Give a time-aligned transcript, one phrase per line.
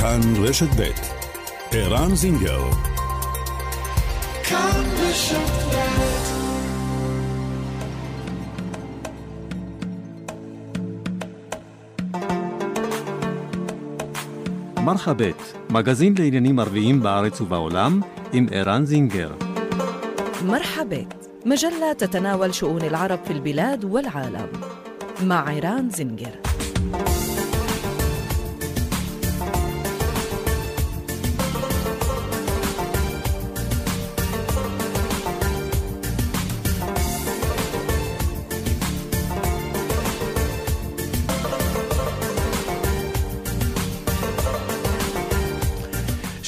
[0.00, 0.90] כאן רשת ב'
[1.72, 2.60] ערן זינגר
[4.44, 5.66] כאן רשת
[14.86, 18.00] מרחבת, מגזין לעניינים ערביים בארץ ובעולם,
[18.32, 19.30] עם ערן זינגר.
[20.44, 21.14] مرحبت
[21.46, 24.48] مجلة تتناول شؤون العرب في البلاد والعالم
[25.22, 26.49] مع عيران زنجر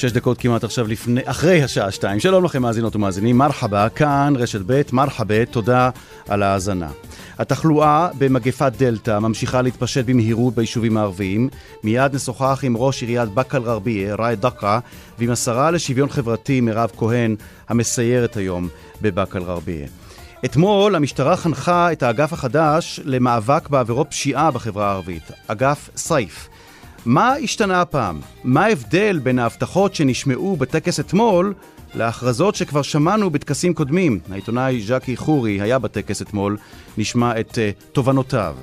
[0.04, 2.20] שש דקות כמעט עכשיו לפני, אחרי השעה שתיים.
[2.20, 5.90] שלום לכם מאזינות ומאזינים, מרחבה, כאן רשת ב', מרחבה, תודה
[6.28, 6.88] על ההאזנה.
[7.38, 11.48] התחלואה במגפת דלתא ממשיכה להתפשט במהירות ביישובים הערביים.
[11.84, 14.78] מיד נשוחח עם ראש עיריית באקה אל-גרבייה, ראאד דקה,
[15.18, 17.36] ועם השרה לשוויון חברתי, מירב כהן,
[17.68, 18.68] המסיירת היום
[19.02, 19.86] בבאקה אל-גרבייה.
[20.44, 26.48] אתמול המשטרה חנכה את האגף החדש למאבק בעבירות פשיעה בחברה הערבית, אגף סייף.
[27.06, 28.20] מה השתנה הפעם?
[28.44, 31.54] מה ההבדל בין ההבטחות שנשמעו בטקס אתמול
[31.94, 34.18] להכרזות שכבר שמענו בטקסים קודמים?
[34.30, 36.56] העיתונאי ז'קי חורי היה בטקס אתמול,
[36.98, 38.56] נשמע את uh, תובנותיו.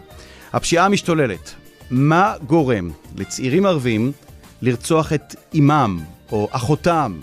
[0.54, 1.56] הפשיעה המשתוללת,
[1.92, 4.12] מה גורם לצעירים ערבים
[4.62, 6.00] לרצוח את אימם
[6.32, 7.20] או אחותם?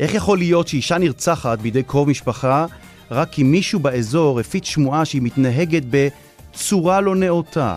[0.00, 2.66] איך יכול להיות שאישה נרצחת בידי קרוב משפחה
[3.10, 7.76] רק כי מישהו באזור הפיץ שמועה שהיא מתנהגת בצורה לא נאותה?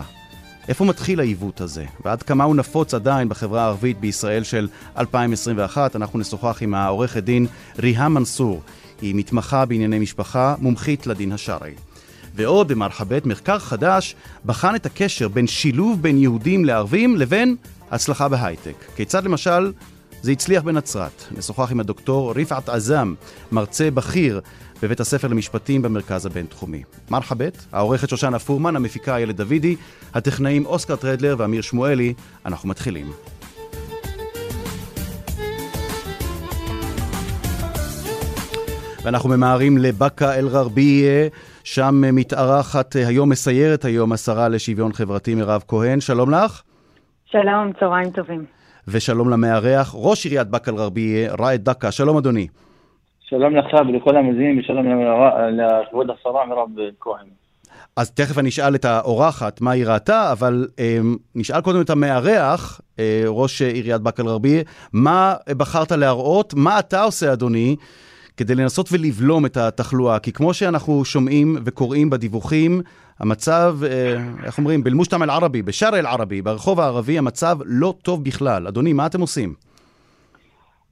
[0.68, 1.84] איפה מתחיל העיוות הזה?
[2.04, 5.96] ועד כמה הוא נפוץ עדיין בחברה הערבית בישראל של 2021?
[5.96, 7.46] אנחנו נשוחח עם העורכת דין
[7.78, 8.62] ריהאם מנסור.
[9.00, 11.74] היא מתמחה בענייני משפחה, מומחית לדין השרעי.
[12.34, 17.56] ועוד במרחבת, מחקר חדש בחן את הקשר בין שילוב בין יהודים לערבים לבין
[17.90, 18.74] הצלחה בהייטק.
[18.96, 19.72] כיצד למשל
[20.22, 21.24] זה הצליח בנצרת.
[21.38, 23.14] נשוחח עם הדוקטור ריפעת עזאם,
[23.52, 24.40] מרצה בכיר
[24.82, 26.82] בבית הספר למשפטים במרכז הבינתחומי.
[27.10, 29.76] מרחבת, העורכת שושנה פורמן, המפיקה איילת דוידי,
[30.14, 32.14] הטכנאים אוסקר טרדלר ואמיר שמואלי,
[32.46, 33.06] אנחנו מתחילים.
[39.04, 41.28] ואנחנו ממהרים לבאקה אל-גרבייה,
[41.64, 46.00] שם מתארחת היום, מסיירת היום השרה לשוויון חברתי מירב כהן.
[46.00, 46.62] שלום לך.
[47.24, 48.44] שלום, צהריים טובים.
[48.88, 51.92] ושלום למארח, ראש עיריית באקה אל-גרבייה, ראאד דקה.
[51.92, 52.46] שלום אדוני.
[53.28, 54.86] שלום לך ולכל המאזינים ושלום
[55.52, 56.68] לכבוד השרה מירב
[57.00, 57.26] כהן.
[57.96, 60.98] אז תכף אני אשאל את האורחת מה היא ראתה, אבל אה,
[61.34, 67.32] נשאל קודם את המארח, אה, ראש עיריית באקה אל-גרבייה, מה בחרת להראות, מה אתה עושה
[67.32, 67.76] אדוני,
[68.36, 70.18] כדי לנסות ולבלום את התחלואה?
[70.18, 72.80] כי כמו שאנחנו שומעים וקוראים בדיווחים,
[73.20, 74.14] המצב, אה,
[74.44, 78.66] איך אומרים, בלמושתם אל-ערבי, בשאר אל-ערבי, ברחוב הערבי, המצב לא טוב בכלל.
[78.66, 79.54] אדוני, מה אתם עושים?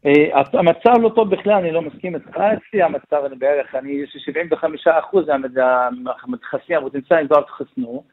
[0.06, 2.36] אה, המצב לא טוב בכלל, אני לא מסכים איתך.
[2.36, 8.04] אצלי המצב, אני בערך, אני, יש לי 75 אחוז מהמתחסנים הפוטנציאליים כבר התחסנו.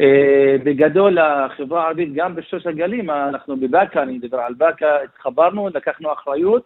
[0.00, 6.12] אה, בגדול, החברה הערבית, גם בשלוש הגלים, אנחנו בבאקה, אני מדבר על באקה, התחברנו, לקחנו
[6.12, 6.62] אחריות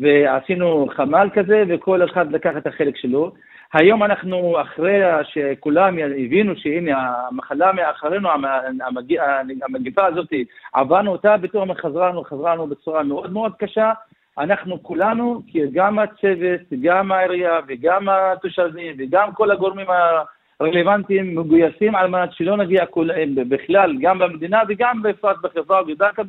[0.00, 3.32] ועשינו חמ"ל כזה, וכל אחד לקח את החלק שלו.
[3.72, 8.28] היום אנחנו, אחרי שכולם הבינו שהנה המחלה מאחרינו,
[9.62, 10.28] המגפה הזאת,
[10.72, 13.92] עברנו אותה, פתאום חזרנו, חזרנו בצורה מאוד מאוד קשה.
[14.38, 19.86] אנחנו כולנו, כי גם הצוות, גם העירייה וגם התושבים וגם כל הגורמים
[20.60, 23.08] הרלוונטיים מגויסים על מנת שלא נגיע כל,
[23.48, 26.22] בכלל, גם במדינה וגם בפרט בחברה ובבאקה,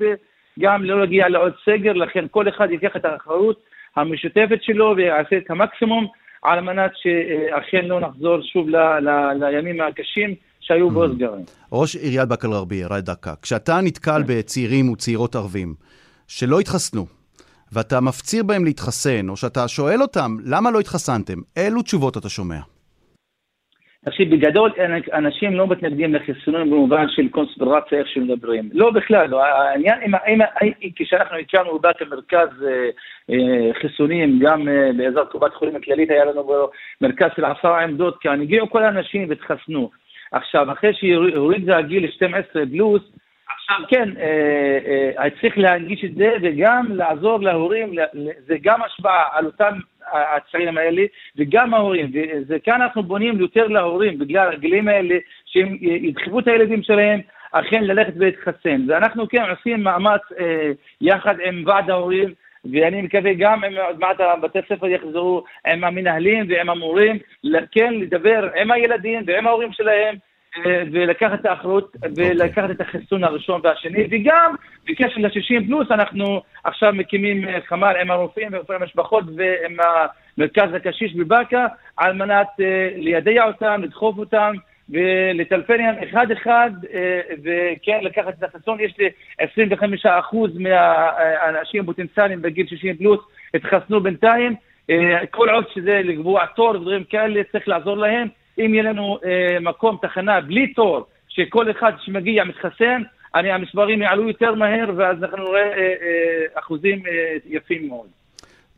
[0.59, 3.59] גם לא נגיע לעוד סגר, לכן כל אחד ייקח את האחריות
[3.95, 6.07] המשותפת שלו ויעשה את המקסימום
[6.43, 11.45] על מנת שאכן לא נחזור שוב ל, ל, לימים הקשים שהיו בו סגרים.
[11.71, 14.39] ראש עיריית באקה אל-גרבייה, ראאד דקה, כשאתה נתקל כן.
[14.39, 15.73] בצעירים וצעירות ערבים
[16.27, 17.22] שלא התחסנו,
[17.73, 21.39] ואתה מפציר בהם להתחסן, או שאתה שואל אותם, למה לא התחסנתם?
[21.57, 22.59] אילו תשובות אתה שומע?
[24.05, 24.71] תקשיב, בגדול
[25.13, 28.69] אנשים לא מתנגדים לחיסונים במובן של קונספירציה, איך שמדברים.
[28.73, 29.43] לא בכלל, לא.
[29.45, 32.89] העניין, אם, אם, כשאנחנו הקמנו בבאקה מרכז אה,
[33.29, 36.67] אה, חיסונים, גם אה, בעזרת קופת חולים הכללית, היה לנו
[37.01, 39.89] מרכז של עשרה עמדות כאן, הגיעו כל האנשים והתחסנו.
[40.31, 43.01] עכשיו, אחרי שהוריד את הגיל 12 פלוס,
[43.49, 47.93] עכשיו כן, אה, אה, צריך להנגיש את זה וגם לעזור להורים,
[48.47, 49.79] זה גם השפעה על אותם
[50.11, 51.01] הצעירים האלה
[51.37, 52.11] וגם ההורים,
[52.47, 57.19] וכאן אנחנו בונים יותר להורים בגלל הגילים האלה שהם ידחפו את הילדים שלהם
[57.51, 58.85] אכן ללכת ולהתחסן.
[58.87, 62.33] ואנחנו כן עושים מאמץ אה, יחד עם ועד ההורים
[62.71, 67.17] ואני מקווה גם אם עוד מעט בתי הספר יחזרו עם המנהלים ועם המורים,
[67.71, 70.19] כן לדבר עם הילדים ועם ההורים שלהם אה,
[70.91, 74.55] ולקחת את האחריות ולקחת את החיסון הראשון והשני, וגם
[74.87, 79.77] בקשר ל-60 פלוס אנחנו עכשיו מקימים אה, חמ"ל עם הרופאים ורופאי המשפחות ועם
[80.37, 81.67] המרכז הקשיש בבאקה
[81.97, 82.47] על מנת
[82.95, 84.53] לידע אותם, לדחוף אותם
[84.89, 86.71] ולטלפן להם אחד אחד
[87.43, 89.09] וכן לקחת את החיסון, יש לי
[90.05, 90.07] 25%
[90.59, 93.19] מהאנשים הפוטנציאליים בגיל 60 פלוס
[93.53, 94.55] התחסנו בינתיים,
[95.31, 98.27] כל עוד שזה לקבוע תור ודברים כאלה צריך לעזור להם
[98.59, 103.01] אם יהיה לנו אה, מקום, תחנה, בלי תור, שכל אחד שמגיע מתחסן,
[103.35, 108.07] אני, המספרים יעלו יותר מהר, ואז אנחנו נראה אה, אה, אחוזים אה, יפים מאוד.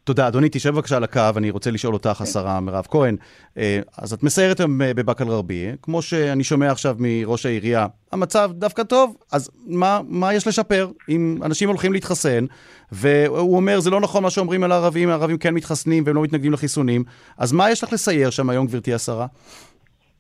[0.06, 0.28] תודה.
[0.28, 2.24] אדוני, תשב בבקשה על הקו, אני רוצה לשאול אותך, כן.
[2.24, 3.16] השרה מירב כהן.
[3.58, 4.62] אה, אז את מסיירת
[4.96, 10.48] בבאקה אל-גרבייה, כמו שאני שומע עכשיו מראש העירייה, המצב דווקא טוב, אז מה, מה יש
[10.48, 12.46] לשפר אם אנשים הולכים להתחסן,
[12.92, 16.54] והוא אומר, זה לא נכון מה שאומרים על הערבים, הערבים כן מתחסנים והם לא מתנגדים
[16.54, 17.04] לחיסונים,
[17.38, 19.26] אז מה יש לך לסייר שם היום, גברתי השרה?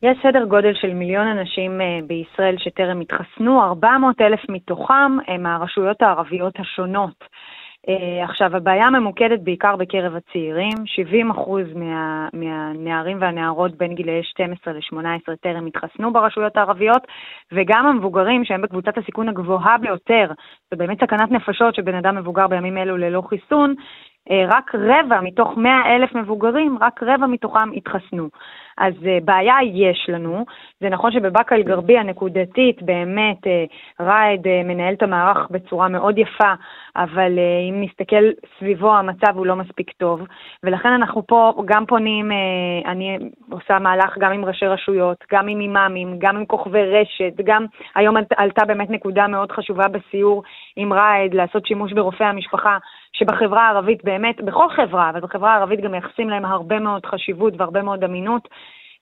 [0.03, 6.01] יש סדר גודל של מיליון אנשים אה, בישראל שטרם התחסנו, 400 אלף מתוכם הם הרשויות
[6.01, 7.23] הערביות השונות.
[7.89, 10.73] Uh, עכשיו, הבעיה ממוקדת בעיקר בקרב הצעירים,
[11.31, 11.39] 70%
[11.75, 17.07] מה, מהנערים והנערות בין גילאי 12 ל-18 טרם התחסנו ברשויות הערביות,
[17.51, 20.31] וגם המבוגרים שהם בקבוצת הסיכון הגבוהה ביותר,
[20.71, 23.75] זה באמת סכנת נפשות שבן אדם מבוגר בימים אלו ללא חיסון,
[24.31, 28.29] אה, רק רבע מתוך 100 אלף מבוגרים, רק רבע מתוכם התחסנו.
[28.77, 30.45] אז אה, בעיה יש לנו.
[30.79, 33.65] זה נכון שבבאקה אל-גרבייה נקודתית באמת אה,
[33.99, 36.53] ראאד מנהל את המערך בצורה מאוד יפה,
[36.95, 37.39] אבל
[37.69, 38.29] אם נסתכל
[38.59, 40.21] סביבו המצב הוא לא מספיק טוב,
[40.63, 42.31] ולכן אנחנו פה גם פונים,
[42.85, 43.17] אני
[43.51, 48.15] עושה מהלך גם עם ראשי רשויות, גם עם אימאמים, גם עם כוכבי רשת, גם היום
[48.37, 50.43] עלתה באמת נקודה מאוד חשובה בסיור
[50.75, 52.77] עם ראאד, לעשות שימוש ברופאי המשפחה.
[53.17, 57.81] שבחברה הערבית באמת, בכל חברה, אבל בחברה הערבית גם מייחסים להם הרבה מאוד חשיבות והרבה
[57.81, 58.47] מאוד אמינות,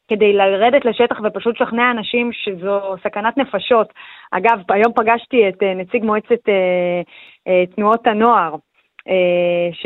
[0.07, 3.93] כדי לרדת לשטח ופשוט לשכנע אנשים שזו סכנת נפשות.
[4.31, 7.01] אגב, היום פגשתי את אה, נציג מועצת אה,
[7.47, 8.55] אה, תנועות הנוער.
[9.71, 9.85] ש,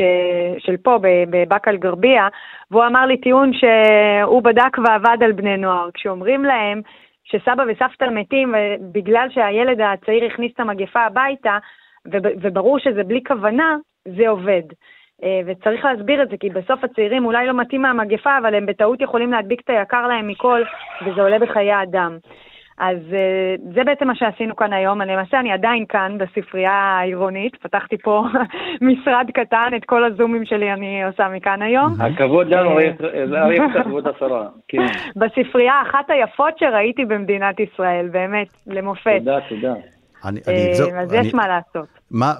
[0.58, 2.28] של פה, בבאקה אל-גרבייה,
[2.70, 5.88] והוא אמר לי טיעון שהוא בדק ועבד על בני נוער.
[5.94, 6.80] כשאומרים להם
[7.24, 8.54] שסבא וסבתא מתים
[8.92, 11.58] בגלל שהילד הצעיר הכניס את המגפה הביתה,
[12.42, 13.76] וברור שזה בלי כוונה,
[14.16, 14.62] זה עובד.
[15.24, 19.00] אה, וצריך להסביר את זה, כי בסוף הצעירים אולי לא מתאים מהמגפה, אבל הם בטעות
[19.00, 20.62] יכולים להדביק את היקר להם מכל,
[21.06, 22.18] וזה עולה בחיי אדם.
[22.78, 25.00] אז אה, זה בעצם מה שעשינו כאן היום.
[25.00, 28.24] למעשה אני עדיין כאן בספרייה העירונית, פתחתי פה
[28.88, 31.92] משרד קטן, את כל הזומים שלי אני עושה מכאן היום.
[32.00, 32.70] הכבוד לנו,
[33.36, 34.48] אריה קצת, כבוד השרה.
[34.68, 34.86] כן.
[35.20, 39.18] בספרייה אחת היפות שראיתי במדינת ישראל, באמת, למופת.
[39.18, 39.74] תודה, תודה.
[40.24, 41.88] אני, אני, זו, אז אני, יש מה לעשות.
[42.10, 42.34] מה,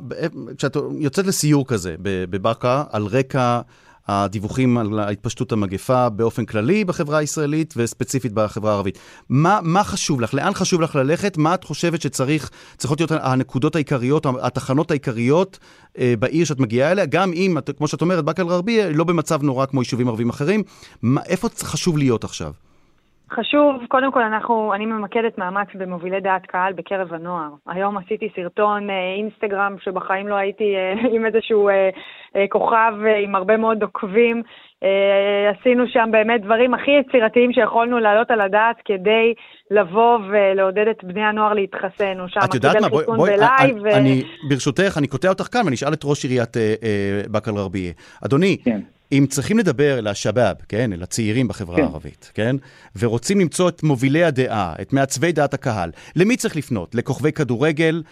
[0.59, 3.61] כשאת יוצאת לסיור כזה בבאקה, על רקע
[4.09, 8.99] הדיווחים על התפשטות המגפה באופן כללי בחברה הישראלית וספציפית בחברה הערבית,
[9.29, 10.35] מה, מה חשוב לך?
[10.35, 11.39] לאן חשוב לך ללכת?
[11.39, 15.59] מה את חושבת שצריך, צריכות להיות הנקודות העיקריות, התחנות העיקריות
[15.99, 17.07] אה, בעיר שאת מגיעה אליה?
[17.07, 20.63] גם אם, כמו שאת אומרת, באקה אל-גרבייה לא במצב נורא כמו יישובים ערבים אחרים,
[21.03, 22.53] מה, איפה חשוב להיות עכשיו?
[23.33, 27.51] חשוב, קודם כל אנחנו, אני ממקדת מאמץ במובילי דעת קהל בקרב הנוער.
[27.67, 31.91] היום עשיתי סרטון אה, אינסטגרם שבחיים לא הייתי אה, עם איזשהו אה,
[32.49, 32.93] כוכב
[33.25, 34.43] עם הרבה מאוד עוקבים.
[35.59, 39.35] עשינו שם באמת דברים הכי יצירתיים שיכולנו להעלות על הדעת כדי
[39.71, 42.19] לבוא ולעודד את בני הנוער להתחסן.
[42.21, 43.77] הוא שם קיבל חיסון בלייב.
[43.83, 43.91] ו...
[43.91, 46.56] אני, ברשותך, אני קוטע אותך כאן ואני אשאל את ראש עיריית
[47.31, 47.93] באקה אל-גרבייה.
[48.25, 48.81] אדוני, כן.
[49.12, 51.82] אם צריכים לדבר אל השבאב, כן, אל הצעירים בחברה כן.
[51.82, 52.56] הערבית, כן,
[52.98, 56.94] ורוצים למצוא את מובילי הדעה, את מעצבי דעת הקהל, למי צריך לפנות?
[56.94, 58.03] לכוכבי כדורגל,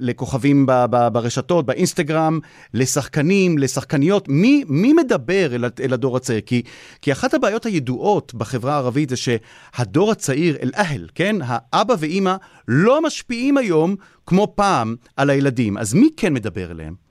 [0.00, 2.38] לכוכבים ב- ב- ברשתות, באינסטגרם,
[2.74, 4.28] לשחקנים, לשחקניות?
[4.28, 6.40] מי, מי מדבר אל, אל הדור הצעיר?
[6.46, 6.62] כי,
[7.02, 12.36] כי אחת הבעיות הידועות בחברה הערבית זה שהדור הצעיר, אל-אהל, כן, האבא ואימא,
[12.68, 13.96] לא משפיעים היום
[14.26, 15.78] כמו פעם על הילדים.
[15.78, 17.03] אז מי כן מדבר אליהם?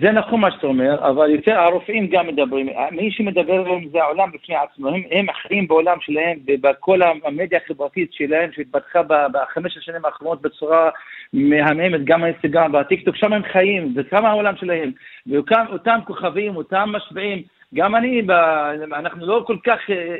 [0.00, 4.30] זה נכון מה שאתה אומר, אבל יותר הרופאים גם מדברים, מי שמדבר עליהם זה העולם
[4.32, 10.42] בפני עצמו, הם, הם אחרים בעולם שלהם ובכל המדיה החברתית שלהם שהתפתחה בחמש השנים האחרונות
[10.42, 10.90] בצורה
[11.32, 14.90] מהממת, גם האינסטגרם והטיקטוק, שם הם חיים, זה כמה העולם שלהם,
[15.26, 17.42] ואותם כוכבים, אותם משפיעים,
[17.74, 18.22] גם אני,
[18.92, 19.78] אנחנו לא כל כך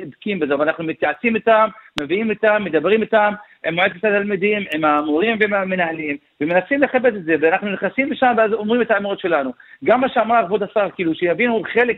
[0.09, 1.67] בקיאים בזה, אבל אנחנו מתייעצים איתם,
[2.01, 3.33] מביאים איתם, מדברים איתם,
[3.65, 8.53] עם מועצת התלמידים, עם המורים ועם המנהלים, ומנסים לכבד את זה, ואנחנו נכנסים לשם ואז
[8.53, 9.51] אומרים את האמירות שלנו.
[9.83, 11.97] גם מה שאמר כבוד השר, כאילו, שיבינו חלק,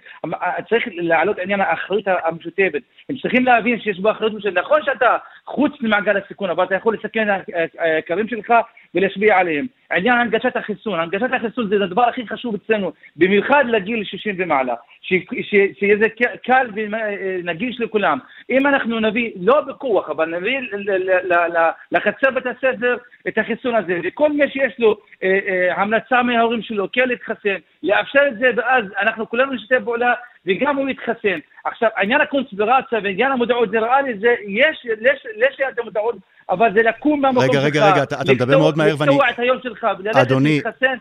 [0.70, 2.82] צריך להעלות עניין האחריות המשותפת.
[3.10, 4.58] הם צריכים להבין שיש בו אחריות משותפת.
[4.58, 7.28] נכון שאתה חוץ ממעגל הסיכון, אבל אתה יכול לסכן
[7.64, 8.54] את הקווים שלך,
[8.96, 9.66] ולהשפיע עליהם.
[9.92, 15.98] עניין הנגשת החיסון, הנגשת החיסון זה הדבר הכי חשוב אצלנו, במיוחד לגיל 60 ומעלה, שיהיה
[16.02, 16.08] זה
[16.44, 18.20] קל ונגיש לכולם.
[18.50, 20.60] אם אנחנו נביא, לא בכוח, אבל נביא
[21.92, 26.88] לחצר בית הספר את החיסון הזה, וכל מי שיש לו אה, אה, המלצה מההורים שלו
[26.94, 30.14] כן להתחסן, לאפשר את זה, ואז אנחנו כולנו נשתף פעולה,
[30.46, 31.40] וגם הוא יתחסן.
[31.66, 36.16] עכשיו, עניין הקונספירציה ועניין המודעות, זה נראה לי, זה, יש, יש, יש את המודעות,
[36.50, 37.56] אבל זה לקום מהמקום שלך.
[37.56, 39.12] רגע, רגע, רגע, אתה, אתה מדבר מאוד מהר ואני...
[39.12, 40.96] לקטוע את היום שלך, וללכת להתחסן.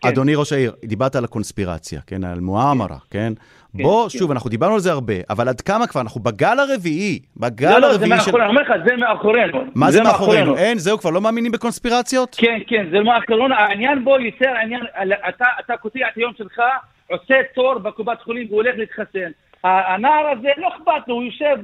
[0.00, 0.08] כן.
[0.08, 3.32] אדוני ראש העיר, דיברת על הקונספירציה, כן, על מואמרה, כן?
[3.76, 3.82] כן?
[3.82, 4.18] בוא, כן.
[4.18, 6.00] שוב, אנחנו דיברנו על זה הרבה, אבל עד כמה כבר?
[6.00, 9.64] אנחנו בגל הרביעי, בגל לא, הרביעי לא, זה מאחורינו, אני אומר לך, זה מאחורינו.
[9.74, 10.56] מה זה מאחורינו?
[10.56, 12.36] אין, זהו, כבר לא מאמינים בקונספירציות?
[12.40, 14.80] כן, כן, זה מאחורינו, העניין בו יותר העניין,
[15.60, 16.60] אתה קוטע את היום שלך,
[17.10, 19.30] עושה תור בקופת חולים והולך להתחסן.
[19.64, 21.56] הנער הזה, לא אכפת לו, הוא יושב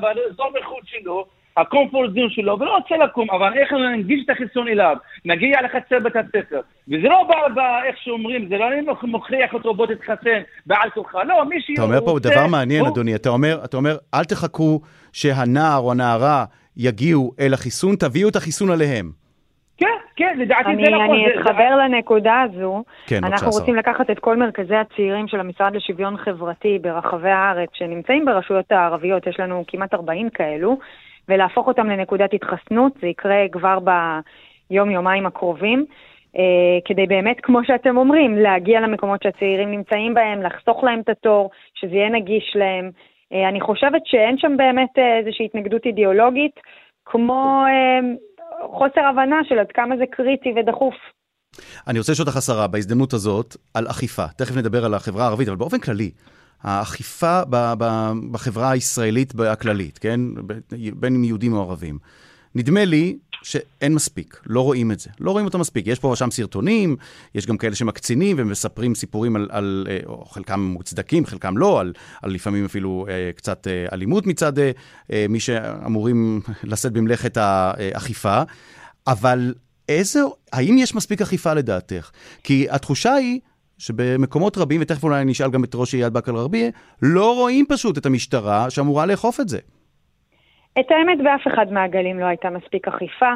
[0.00, 4.96] באזור מחוץ שלו, הקומפורט זון שלו, ולא רוצה לקום, אבל איך ננגיש את החיסון אליו,
[5.24, 6.60] נגיע לחצר בית הספר.
[6.88, 11.24] וזה לא בא, בא איך שאומרים, זה לא אני מוכיח אותו, בוא תתחסן בעל כוחה,
[11.24, 11.74] לא, מי שהוא...
[11.74, 12.88] אתה אומר פה דבר מעניין, הוא...
[12.88, 14.80] אדוני, אתה אומר, אתה אומר, אל תחכו
[15.12, 16.44] שהנער או הנערה
[16.76, 19.10] יגיעו אל החיסון, תביאו את החיסון עליהם.
[19.76, 19.86] כן,
[20.16, 21.04] כן, לדעתי אני, זה נכון.
[21.04, 21.82] אני אתחבר זה...
[21.82, 22.84] לנקודה הזו.
[23.06, 23.76] כן, אנחנו רוצים.
[23.76, 29.40] לקחת את כל מרכזי הצעירים של המשרד לשוויון חברתי ברחבי הארץ, שנמצאים ברשויות הערביות, יש
[29.40, 30.78] לנו כמעט 40 כאלו,
[31.28, 35.86] ולהפוך אותם לנקודת התחסנות, זה יקרה כבר ביום-יומיים הקרובים.
[36.36, 36.38] Uh,
[36.84, 41.94] כדי באמת, כמו שאתם אומרים, להגיע למקומות שהצעירים נמצאים בהם, לחסוך להם את התור, שזה
[41.94, 42.90] יהיה נגיש להם.
[43.32, 46.60] Uh, אני חושבת שאין שם באמת uh, איזושהי התנגדות אידיאולוגית,
[47.04, 47.64] כמו
[48.62, 50.94] חוסר הבנה של עד כמה זה קריטי ודחוף.
[51.88, 54.26] אני רוצה לשאול אותך, השרה, בהזדמנות הזאת, על אכיפה.
[54.38, 56.10] תכף נדבר על החברה הערבית, אבל באופן כללי,
[56.62, 57.42] האכיפה
[58.30, 60.20] בחברה הישראלית הכללית, כן?
[60.94, 61.98] בין אם יהודים או ערבים.
[62.54, 65.10] נדמה לי שאין מספיק, לא רואים את זה.
[65.20, 65.86] לא רואים אותו מספיק.
[65.86, 66.96] יש פה ושם סרטונים,
[67.34, 71.92] יש גם כאלה שמקצינים ומספרים סיפורים על, על אה, או חלקם מוצדקים, חלקם לא, על,
[72.22, 74.52] על לפעמים אפילו אה, קצת אה, אלימות מצד
[75.28, 78.42] מי שאמורים לשאת במלאכת האכיפה.
[79.06, 79.54] אבל
[79.88, 80.20] איזה,
[80.52, 82.10] האם יש מספיק אכיפה לדעתך?
[82.42, 83.40] כי התחושה היא
[83.78, 86.70] שבמקומות רבים, ותכף אולי אני אשאל גם את ראש עיריית באקה אל-גרבייה,
[87.02, 89.58] לא רואים פשוט את המשטרה שאמורה לאכוף את זה.
[90.80, 93.32] את האמת, באף אחד מהגלים לא הייתה מספיק אכיפה.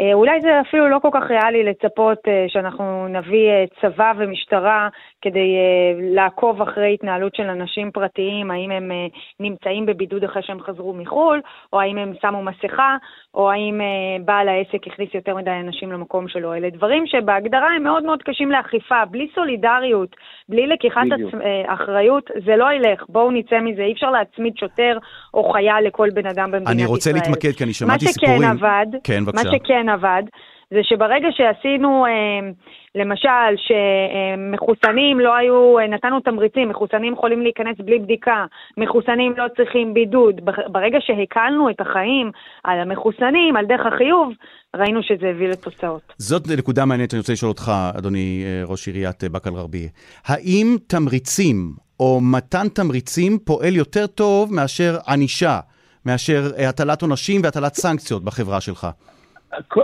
[0.00, 4.88] אה, אולי זה אפילו לא כל כך ריאלי לצפות אה, שאנחנו נביא אה, צבא ומשטרה
[5.22, 5.56] כדי
[6.14, 8.90] לעקוב אחרי התנהלות של אנשים פרטיים, האם הם
[9.40, 11.40] נמצאים בבידוד אחרי שהם חזרו מחו"ל,
[11.72, 12.96] או האם הם שמו מסכה,
[13.34, 13.80] או האם
[14.24, 16.54] בעל העסק הכניס יותר מדי אנשים למקום שלו.
[16.54, 19.04] אלה דברים שבהגדרה הם מאוד מאוד קשים לאכיפה.
[19.10, 20.16] בלי סולידריות,
[20.48, 21.06] בלי לקיחת
[21.66, 23.04] אחריות, זה לא ילך.
[23.08, 23.82] בואו נצא מזה.
[23.82, 24.98] אי אפשר להצמיד שוטר
[25.34, 26.74] או חייל לכל בן אדם במדינת ישראל.
[26.74, 27.12] אני רוצה.
[27.12, 28.40] להתמקד, כי אני שמעתי סיפורים.
[28.42, 30.22] מה שכן עבד, כן, מה שכן עבד,
[30.70, 32.50] זה שברגע שעשינו, אה,
[32.94, 38.46] למשל, שמחוסנים לא היו, אה, נתנו תמריצים, מחוסנים יכולים להיכנס בלי בדיקה,
[38.76, 42.30] מחוסנים לא צריכים בידוד, ברגע שהקלנו את החיים
[42.64, 44.32] על המחוסנים, על דרך החיוב,
[44.76, 46.02] ראינו שזה הביא לתוצאות.
[46.18, 49.88] זאת נקודה מעניינת, אני רוצה לשאול אותך, אדוני אה, ראש עיריית באקה אל-גרבייה.
[50.26, 55.60] האם תמריצים או מתן תמריצים פועל יותר טוב מאשר ענישה,
[56.06, 58.86] מאשר הטלת עונשים והטלת סנקציות בחברה שלך?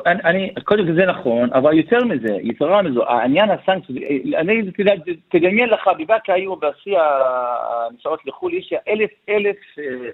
[0.07, 3.99] אני, קודם כל זה נכון, אבל יותר מזה, יתרה מזו, העניין הסנקציות,
[4.37, 4.63] אני
[5.29, 9.57] תדמיין לך, בבאקה היו בשיא הנסיעות לחו"ל, יש אלף, אלף,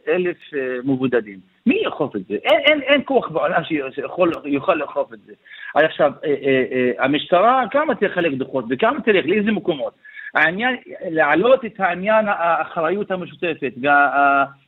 [0.09, 0.37] אלף
[0.85, 1.39] מבודדים.
[1.67, 2.35] מי יאכוף את זה?
[2.35, 5.33] אין, אין, אין כוח בעולם שיוכל לאכוף את זה.
[5.75, 9.93] עכשיו, אה, אה, אה, המשטרה, כמה תחלק דוחות וכמה תלך, לאיזה מקומות?
[10.35, 10.77] העניין,
[11.11, 13.73] להעלות את העניין האחריות המשותפת,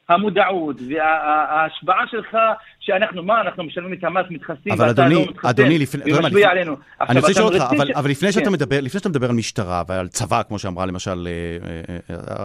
[0.09, 2.37] המודעות וההשפעה שלך,
[2.81, 6.77] שאנחנו, מה, אנחנו משלמים את המס, מתחסים, ואתה לא מתחסן, אדוני, לפני, זה משפיע עלינו.
[7.01, 8.53] אני רוצה לשאול אותך, אבל, אבל לפני, שאתה כן.
[8.53, 12.45] מדבר, לפני שאתה מדבר על משטרה ועל צבא, כמו שאמרה למשל אה, אה, אה,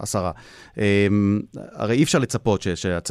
[0.00, 0.30] השרה,
[1.74, 2.66] הרי אי אפשר לצפות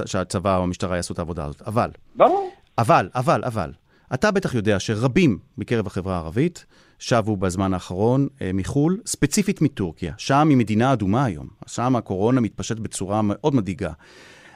[0.06, 1.90] שהצבא או המשטרה יעשו את העבודה הזאת, אבל...
[2.16, 2.52] ברור.
[2.78, 3.72] אבל, אבל, אבל,
[4.14, 6.66] אתה בטח יודע שרבים מקרב החברה הערבית
[7.00, 10.14] שבו בזמן האחרון אה, מחו"ל, ספציפית מטורקיה.
[10.18, 11.48] שם היא מדינה אדומה היום.
[11.68, 13.92] שם הקורונה מתפשט בצורה מאוד מדאיגה.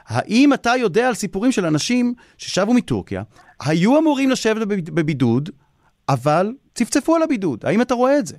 [0.06, 3.22] האם אתה יודע על סיפורים של אנשים ששבו מטורקיה,
[3.66, 5.50] היו אמורים לשבת בבידוד,
[6.08, 7.64] אבל צפצפו על הבידוד?
[7.64, 8.36] האם אתה רואה את זה?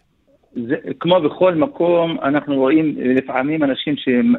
[0.53, 4.33] זה, כמו בכל מקום, אנחנו רואים לפעמים אנשים שהם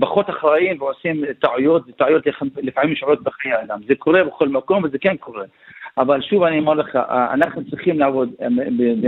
[0.00, 2.22] פחות אחראים ועושים טעויות, טעויות
[2.56, 3.78] לפעמים נשארות בחיי אדם.
[3.88, 5.44] זה קורה בכל מקום וזה כן קורה.
[5.98, 8.30] אבל שוב אני אומר לך, אנחנו צריכים לעבוד,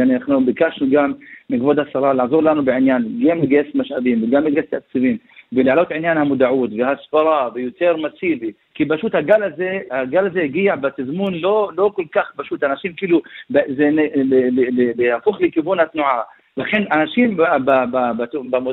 [0.03, 1.13] אנחנו ביקשנו גם
[1.51, 5.17] מכבוד השרה לעזור לנו בעניין, גם לגייס משאבים וגם לגייס תקציבים,
[5.53, 11.71] ולהעלות עניין המודעות והסברה ויותר מסיבי, כי פשוט הגל הזה, הגל הזה הגיע בתזמון לא,
[11.77, 13.91] לא כל כך פשוט, אנשים כאילו, זה
[14.97, 16.21] להפוך לכיוון התנועה.
[16.57, 17.37] לכן אנשים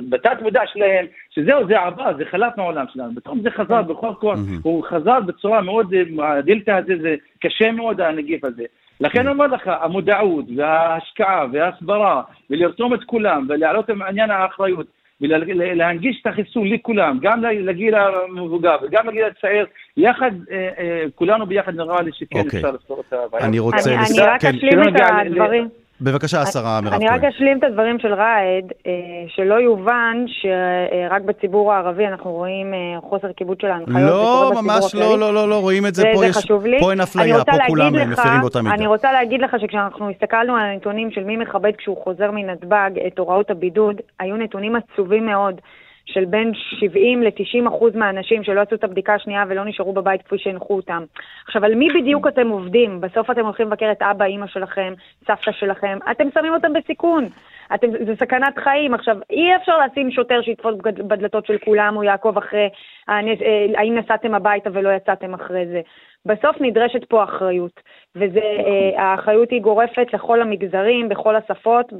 [0.09, 3.15] בתת מודע שלהם, שזהו, זה עבר, זה חלף מהעולם שלנו.
[3.15, 5.93] פתאום זה חזר בכל כוח, הוא חזר בצורה מאוד,
[6.23, 8.63] הדלתא הזה, זה קשה מאוד הנגיף הזה.
[9.01, 14.87] לכן אני אומר לך, המודעות וההשקעה וההסברה, ולרתום את כולם, ולהעלות את עניין האחריות,
[15.21, 19.65] ולהנגיש את החיסון לכולם, גם לגיל המבוגר וגם לגיל הצעיר,
[19.97, 22.59] יחד, אה, אה, כולנו ביחד נראה לי שכן אוקיי.
[22.59, 23.45] אפשר לפתור את הבעיה.
[23.45, 23.93] אני רוצה...
[23.93, 24.47] אני, רק כן.
[24.47, 25.69] אשלים שלא את ל- הדברים.
[26.01, 27.29] בבקשה, השרה מירב אני רק כהן.
[27.31, 28.91] אשלים את הדברים של ראעד, אה,
[29.27, 34.09] שלא יובן שרק בציבור הערבי אנחנו רואים אה, חוסר כיבוד של ההנחיות.
[34.09, 34.95] לא, ממש.
[34.95, 36.03] לא, לא, לא, לא, רואים את זה.
[36.15, 36.47] פה יש-.
[36.79, 38.75] פה אין אפליה, פה כולם לך- מפרים באותה מידה.
[38.75, 43.19] אני רוצה להגיד לך שכשאנחנו הסתכלנו על הנתונים של מי מכבד כשהוא חוזר מנתב"ג את
[43.19, 45.61] הוראות הבידוד, היו נתונים עצובים מאוד.
[46.07, 50.37] של בין 70 ל-90 אחוז מהאנשים שלא עשו את הבדיקה השנייה ולא נשארו בבית כפי
[50.37, 51.03] שהנחו אותם.
[51.47, 53.01] עכשיו, על מי בדיוק אתם עובדים?
[53.01, 54.93] בסוף אתם הולכים לבקר את אבא, אימא שלכם,
[55.27, 57.27] סבתא שלכם, אתם שמים אותם בסיכון.
[57.75, 58.93] אתם, זה סכנת חיים.
[58.93, 62.69] עכשיו, אי אפשר לשים שוטר שיתפוס בדלתות של כולם, הוא יעקוב אחרי
[63.07, 65.81] הנס- אה, האם נסעתם הביתה ולא יצאתם אחרי זה.
[66.25, 67.81] בסוף נדרשת פה אחריות,
[68.15, 71.93] והאחריות היא גורפת לכל המגזרים, בכל השפות,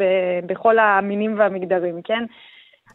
[0.45, 2.23] בכל המינים והמגדרים, כן?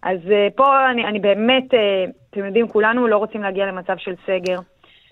[0.03, 4.15] אז אה, פה אני, אני באמת, אה, אתם יודעים, כולנו לא רוצים להגיע למצב של
[4.27, 4.59] סגר,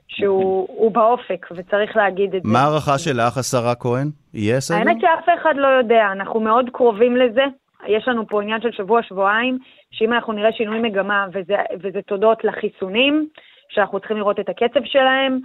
[0.09, 2.49] שהוא הוא באופק, וצריך להגיד את זה.
[2.49, 4.09] מה ההערכה שלך, השרה כהן?
[4.35, 4.79] יהיה סגר?
[4.79, 7.45] האמת שאף אחד לא יודע, אנחנו מאוד קרובים לזה.
[7.87, 9.59] יש לנו פה עניין של שבוע-שבועיים,
[9.91, 13.29] שאם אנחנו נראה שינוי מגמה, וזה, וזה תודות לחיסונים,
[13.69, 15.39] שאנחנו צריכים לראות את הקצב שלהם,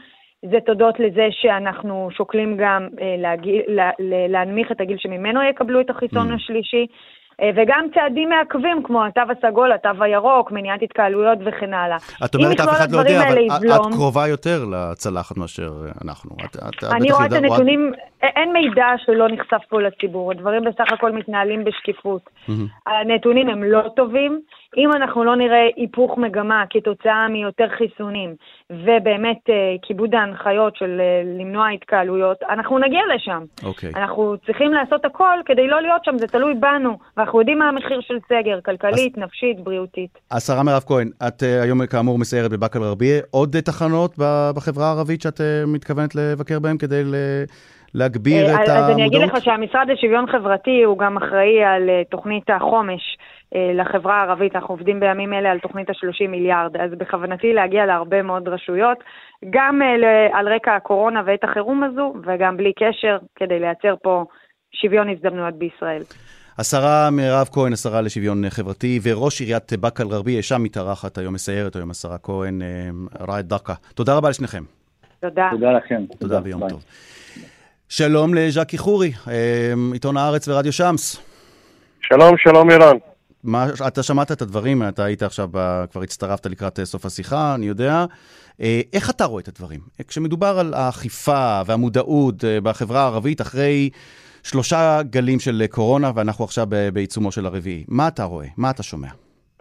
[0.51, 5.81] זה תודות לזה שאנחנו שוקלים גם אה, להגיל, לה, לה, להנמיך את הגיל שממנו יקבלו
[5.81, 6.35] את החיסון Mm.
[6.35, 6.87] השלישי,
[7.55, 11.97] וגם צעדים מעכבים כמו התו הסגול, התו הירוק, מניעת התקהלויות וכן הלאה.
[12.25, 15.71] את אומרת, אף אחד לא יודע, אבל יבלום- את קרובה יותר לצלחת מאשר
[16.05, 16.35] אנחנו.
[16.45, 20.94] את- את- אני רואה את הנתונים, א- אין מידע שלא נחשף פה לציבור, הדברים בסך
[20.94, 22.29] הכל מתנהלים בשקיפות.
[22.48, 22.67] מהמם.
[22.86, 24.39] הנתונים הם לא טובים,
[24.77, 28.36] אם אנחנו לא נראה היפוך מגמה כתוצאה מיותר חיסונים,
[28.70, 33.44] ובאמת אה, כיבוד ההנחיות של אה, למנוע התקהלויות, אנחנו נגיע לשם.
[33.63, 33.91] אוקיי.
[33.96, 38.01] אנחנו צריכים לעשות הכל כדי לא להיות שם, זה תלוי בנו, ואנחנו יודעים מה המחיר
[38.01, 40.18] של סגר, כלכלית, נפשית, בריאותית.
[40.31, 43.22] השרה מירב כהן, את אה, היום כאמור מסיירת בבאקה אל-גרבייה.
[43.31, 44.16] עוד אה, תחנות
[44.55, 47.16] בחברה הערבית שאת אה, מתכוונת לבקר בהן כדי ל-
[47.96, 49.38] להגביר אה, את אז אני אגיד המודעות?
[49.38, 53.18] לך שהמשרד לשוויון חברתי הוא גם אחראי על אה, תוכנית החומש
[53.55, 54.55] אה, לחברה הערבית.
[54.55, 58.98] אנחנו עובדים בימים אלה על תוכנית ה-30 מיליארד, אז בכוונתי להגיע להרבה מאוד רשויות,
[59.50, 59.81] גם
[60.34, 64.25] על רקע הקורונה ועת החירום הזו, וגם בלי קשר, כדי לייצר פה
[64.72, 66.01] שוויון הזדמנויות בישראל.
[66.58, 71.92] השרה מירב כהן, השרה לשוויון חברתי, וראש עיריית באקה אל-גרבייה, שם מתארחת היום, מסיירת היום,
[71.92, 72.62] השרה כהן,
[73.27, 73.74] ראאד דקה.
[73.94, 74.64] תודה רבה לשניכם.
[75.20, 75.50] תודה.
[75.51, 76.03] תודה לכם.
[76.20, 76.70] תודה ויום ביי.
[76.70, 76.84] טוב.
[77.89, 79.33] שלום לז'קי חורי, אה,
[79.93, 81.17] עיתון הארץ ורדיו שמס.
[82.01, 82.98] שלום, שלום אירן.
[83.43, 87.55] מה, אתה שמעת את הדברים, אתה היית עכשיו, ב- כבר הצטרפת לקראת אה, סוף השיחה,
[87.55, 88.05] אני יודע.
[88.61, 89.79] אה, איך אתה רואה את הדברים?
[90.00, 93.89] אה, כשמדובר על האכיפה והמודעות בחברה הערבית אחרי
[94.43, 98.48] שלושה גלים של קורונה, ואנחנו עכשיו בעיצומו של הרביעי, מה אתה רואה?
[98.57, 99.07] מה אתה שומע?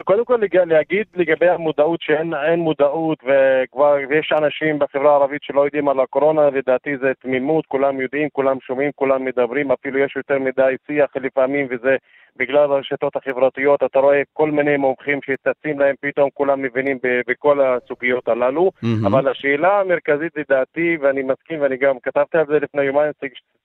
[0.03, 5.89] קודם כל להגיד לגבי המודעות שאין אין מודעות וכבר יש אנשים בחברה הערבית שלא יודעים
[5.89, 10.75] על הקורונה, לדעתי זה תמימות, כולם יודעים, כולם שומעים, כולם מדברים, אפילו יש יותר מדי
[10.87, 11.95] שיח לפעמים וזה
[12.37, 18.27] בגלל הרשתות החברתיות, אתה רואה כל מיני מומחים שצצים להם, פתאום כולם מבינים בכל הסוגיות
[18.27, 18.71] הללו.
[18.83, 19.05] מהמם.
[19.05, 23.11] אבל השאלה המרכזית לדעתי, ואני מסכים ואני גם כתבתי על זה לפני יומיים,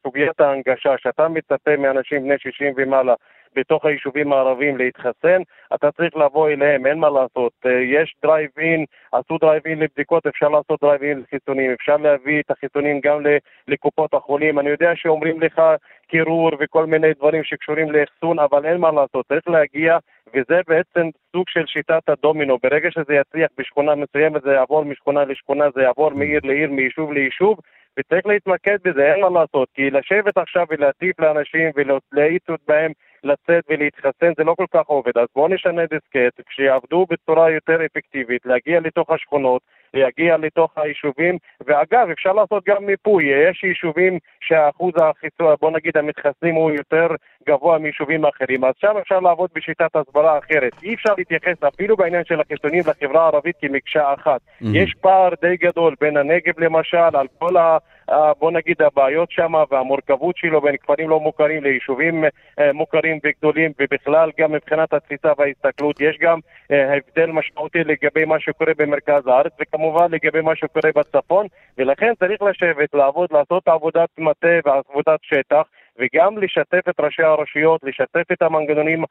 [0.03, 3.15] סוגיית ההנגשה, שאתה מצפה מאנשים בני 60 ומעלה
[3.57, 5.43] בתוך היישובים הערביים להתחסן,
[5.75, 7.53] אתה צריך לבוא אליהם, אין מה לעשות.
[7.67, 12.41] אה, יש דרייב אין, עשו דרייב אין לבדיקות, אפשר לעשות דרייב אין לחיסונים, אפשר להביא
[12.41, 13.23] את החיסונים גם
[13.69, 14.59] לקופות החולים.
[14.59, 15.63] אני יודע שאומרים לך
[16.09, 19.99] קירור וכל מיני דברים שקשורים לאחסון, אבל אין מה לעשות, צריך להגיע,
[20.35, 22.59] וזה בעצם סוג של שיטת הדומינו.
[22.63, 27.59] ברגע שזה יצליח בשכונה מסוימת, זה יעבור משכונה לשכונה, זה יעבור מעיר לעיר, מיישוב ליישוב.
[27.99, 32.93] וצריך להתמקד בזה, אין מה לעשות, כי לשבת עכשיו ולהטיף לאנשים ולהאיץ בהם
[33.25, 38.47] לצאת ולהתחסן זה לא כל כך עובד, אז בואו נשנה דיסקט, כשיעבדו בצורה יותר אפקטיבית,
[38.47, 39.63] להגיע לתוך השכונות,
[39.95, 46.55] להגיע לתוך היישובים, ואגב, אפשר לעשות גם מיפוי, יש יישובים שהאחוז החיסון, בוא נגיד המתחסנים
[46.55, 47.09] הוא יותר
[47.49, 50.73] גבוה מיישובים אחרים, אז שם אפשר לעבוד בשיטת הסברה אחרת.
[50.83, 54.41] אי אפשר להתייחס אפילו בעניין של החיסונים לחברה הערבית כמקשה אחת.
[54.61, 54.77] מהמם.
[54.77, 57.79] יש פער די גדול בין הנגב למשל, על כל ה...
[58.11, 62.25] אה, בוא נגיד הבעיות שם והמורכבות שלו בין כפרים לא מוכרים ליישובים
[62.59, 66.39] אה, מוכרים וגדולים ובכלל גם מבחינת התפיסה וההסתכלות יש גם
[66.71, 69.80] הבדל משמעותי לגבי מה שקורה במרכז הארץ וכמובן
[70.11, 71.47] לגבי מה שקורה בצפון
[71.79, 75.63] ולכן צריך לשבת, לעבוד, לעשות עבודת מטה ועבודת שטח
[76.01, 79.05] וגם לשתף את ראשי הרשויות, לשתף את המנגנונים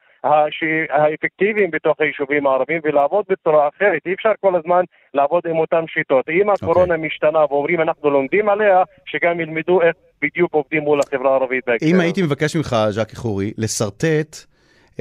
[0.89, 4.01] האפקטיביים בתוך היישובים הערביים ולעבוד בצורה אחרת.
[4.05, 6.29] אי אפשר כל הזמן לעבוד עם אותן שיטות.
[6.29, 6.67] אם אוקיי.
[6.69, 6.97] הקורונה okay.
[6.97, 11.63] משתנה ואומרים אנחנו לומדים עליה, שגם ילמדו איך בדיוק עובדים מול החברה הערבית.
[11.81, 14.37] אם הייתי מבקש ממך, ז'קי חורי, לשרטט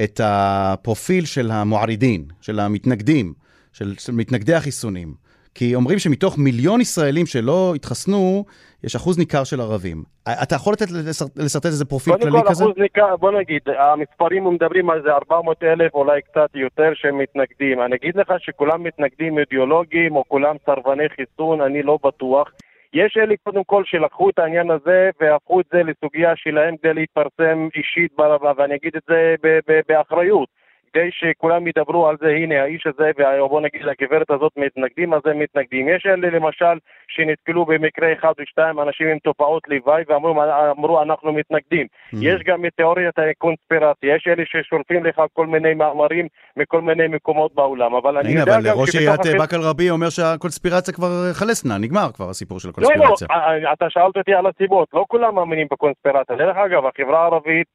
[0.03, 3.33] את הפרופיל של המוערידין, של המתנגדים,
[3.73, 5.28] של, של מתנגדי החיסונים.
[5.55, 8.45] כי אומרים שמתוך מיליון ישראלים שלא התחסנו,
[8.83, 10.03] יש אחוז ניכר של ערבים.
[10.43, 10.85] אתה יכול לתת
[11.35, 12.63] לשרטט איזה פרופיל כללי כל, כזה?
[12.63, 16.91] קודם כל, אחוז ניכר, בוא נגיד, המספרים מדברים על זה 400 אלף, אולי קצת יותר,
[16.95, 17.81] שהם מתנגדים.
[17.81, 22.51] אני אגיד לך שכולם מתנגדים אידיאולוגיים, או כולם סרבני חיסון, אני לא בטוח.
[22.93, 27.67] יש אלה קודם כל שלקחו את העניין הזה והפכו את זה לסוגיה שלהם כדי להתפרסם
[27.75, 28.19] אישית,
[28.57, 29.35] ואני אגיד את זה
[29.87, 30.58] באחריות.
[30.93, 35.39] כדי שכולם ידברו על זה, הנה האיש הזה, ובוא נגיד הגברת הזאת מתנגדים, אז הם
[35.39, 35.89] מתנגדים.
[35.89, 41.87] יש אלה למשל שנתקלו במקרה אחד או שתיים אנשים עם תופעות לוואי ואמרו אנחנו מתנגדים.
[41.87, 42.17] Mm-hmm.
[42.21, 47.55] יש גם את תיאוריית הקונספירציה, יש אלה ששולפים לך כל מיני מאמרים מכל מיני מקומות
[47.55, 48.59] בעולם, אבל אני יודע גם.
[48.59, 53.27] הנה, אבל ראש עיריית באקה אל-רביע אומר שהקונספירציה כבר חלסנה, נגמר כבר הסיפור של הקונספירציה.
[53.29, 56.35] לא, לא, אתה שאלת אותי על הסיבות, לא כולם מאמינים בקונספירציה.
[56.35, 57.73] דרך אגב, החברה הערבית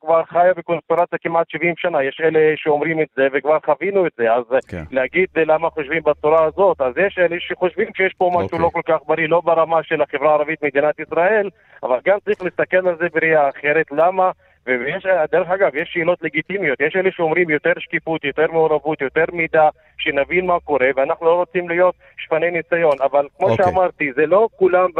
[0.00, 4.32] כבר חיה בקונספירציה כמעט 70 שנה, יש אלה שאומרים את זה, וכבר חווינו את זה,
[4.32, 4.82] אז כן.
[4.90, 8.58] להגיד למה חושבים בצורה הזאת, אז יש אלה שחושבים שיש פה משהו אוקיי.
[8.58, 11.50] לא כל כך בריא, לא ברמה של החברה הערבית מדינת ישראל,
[11.82, 14.30] אבל גם צריך להסתכל על זה בראייה אחרת, למה?
[14.66, 19.68] ויש, דרך אגב, יש שאלות לגיטימיות, יש אלה שאומרים יותר שקיפות, יותר מעורבות, יותר מידע,
[19.98, 23.50] שנבין מה קורה, ואנחנו לא רוצים להיות שפני ניסיון, אבל כמו okay.
[23.50, 23.66] אוקיי.
[23.66, 24.90] שאמרתי, זה לא כולם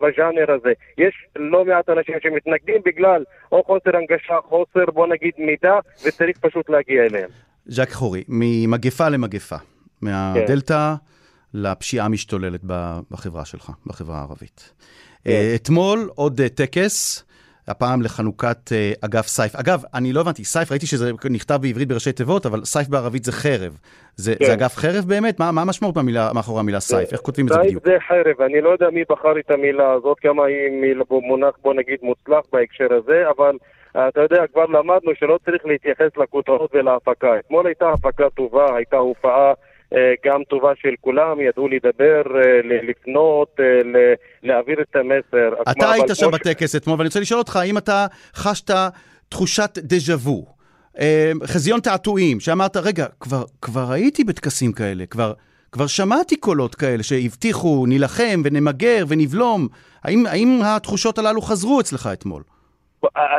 [0.00, 0.72] בז'אנר הזה.
[0.98, 5.74] יש לא מעט אנשים שמתנגדים בגלל או חוסר הנגשה, חוסר, בוא נגיד, מידע,
[6.06, 7.28] וצריך פשוט להגיע אליהם.
[7.66, 9.56] ז'ק חורי, ממגפה למגפה,
[10.02, 11.58] מהדלתא כן.
[11.58, 12.60] לפשיעה המשתוללת
[13.10, 14.72] בחברה שלך, בחברה הערבית.
[15.24, 15.30] כן.
[15.30, 17.24] אה, אתמול עוד אה, טקס.
[17.68, 19.56] הפעם לחנוכת uh, אגף סייף.
[19.56, 23.32] אגב, אני לא הבנתי, סייף, ראיתי שזה נכתב בעברית בראשי תיבות, אבל סייף בערבית זה
[23.32, 23.78] חרב.
[24.16, 24.44] זה, כן.
[24.44, 25.40] זה אגף חרב באמת?
[25.40, 27.12] מה, מה המשמעות במילה, מאחורי המילה סייף?
[27.12, 27.84] איך כותבים את זה בדיוק?
[27.84, 31.54] סייף זה חרב, אני לא יודע מי בחר את המילה הזאת, כמה היא מילה, מונח,
[31.62, 33.54] בוא נגיד, מוצלח בהקשר הזה, אבל
[33.96, 37.38] uh, אתה יודע, כבר למדנו שלא צריך להתייחס לכותרות ולהפקה.
[37.38, 39.52] אתמול הייתה הפקה טובה, הייתה הופעה...
[39.94, 43.64] אה, גם טובה של כולם, ידעו לדבר, אה, לפנות, אה,
[44.42, 45.54] להעביר את המסר.
[45.70, 48.70] אתה היית שם בטקס אתמול, ואני רוצה לשאול אותך, האם אתה חשת
[49.28, 50.46] תחושת דז'ה וו,
[51.44, 55.32] חזיון תעתועים, שאמרת, רגע, כבר, כבר הייתי בטקסים כאלה, כבר,
[55.72, 59.68] כבר שמעתי קולות כאלה שהבטיחו, נילחם ונמגר ונבלום.
[60.04, 62.42] האם, האם התחושות הללו חזרו אצלך אתמול?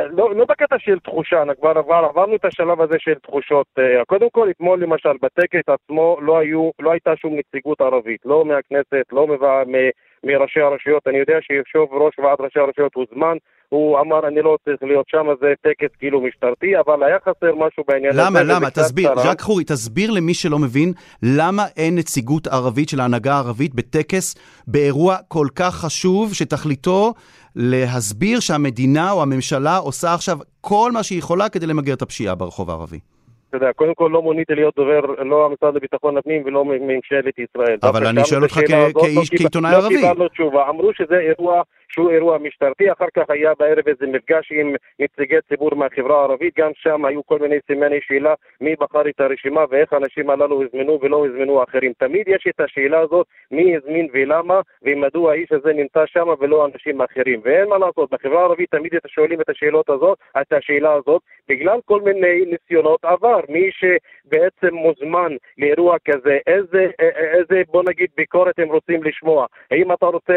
[0.10, 3.68] לא, לא בקטע של תחושה, כבר עבר, עברנו את השלב הזה של תחושות.
[3.80, 8.46] אה, קודם כל, אתמול למשל, בטקס עצמו לא, היו, לא הייתה שום נציגות ערבית, לא
[8.46, 9.76] מהכנסת, לא מבע, מ,
[10.24, 11.08] מראשי הרשויות.
[11.08, 13.38] אני יודע שיושב ראש ועד ראשי הרשויות הוזמן,
[13.70, 17.84] הוא אמר, אני לא צריך להיות שם, זה טקס כאילו משטרתי, אבל היה חסר משהו
[17.88, 18.44] בעניין למה, הזה.
[18.44, 18.70] למה, למה?
[18.70, 24.36] תסביר, ז'ק חורי, תסביר למי שלא מבין, למה אין נציגות ערבית של ההנהגה הערבית בטקס,
[24.68, 27.14] באירוע כל כך חשוב, שתכליתו
[27.56, 32.70] להסביר שהמדינה או הממשלה עושה עכשיו כל מה שהיא יכולה כדי למגר את הפשיעה ברחוב
[32.70, 33.00] הערבי.
[33.50, 37.78] אתה יודע, קודם כל לא מוניתי להיות דובר לא המשרד לביטחון הפנים ולא ממשלת ישראל.
[37.84, 39.04] אבל אני שואל אותך לא
[39.38, 39.96] כעיתונאי ערבי.
[39.96, 41.62] לא קיבלנו תשובה, אמרו שזה אירוע
[41.94, 46.72] שהוא אירוע משטרתי, אחר כך היה בערב איזה מפגש עם נציגי ציבור מהחברה הערבית, גם
[46.76, 51.26] שם היו כל מיני סימני שאלה מי בחר את הרשימה ואיך האנשים הללו הזמנו ולא
[51.26, 51.94] הזמנו אחרים.
[51.98, 57.02] תמיד יש את השאלה הזאת, מי הזמין ולמה, ומדוע האיש הזה נמצא שם ולא אנשים
[57.02, 57.42] אחרים.
[57.44, 62.02] ואין מה לעשות, בחברה הערבית תמיד שואלים את השאלות הזאת, את השאלה הזאת, בגלל כל
[62.02, 63.40] מיני ניסיונות עבר.
[63.50, 69.46] מי שבעצם מוזמן לאירוע כזה, איזה, איזה בוא נגיד ביקורת הם רוצים לשמוע.
[69.72, 70.34] האם אתה רוצה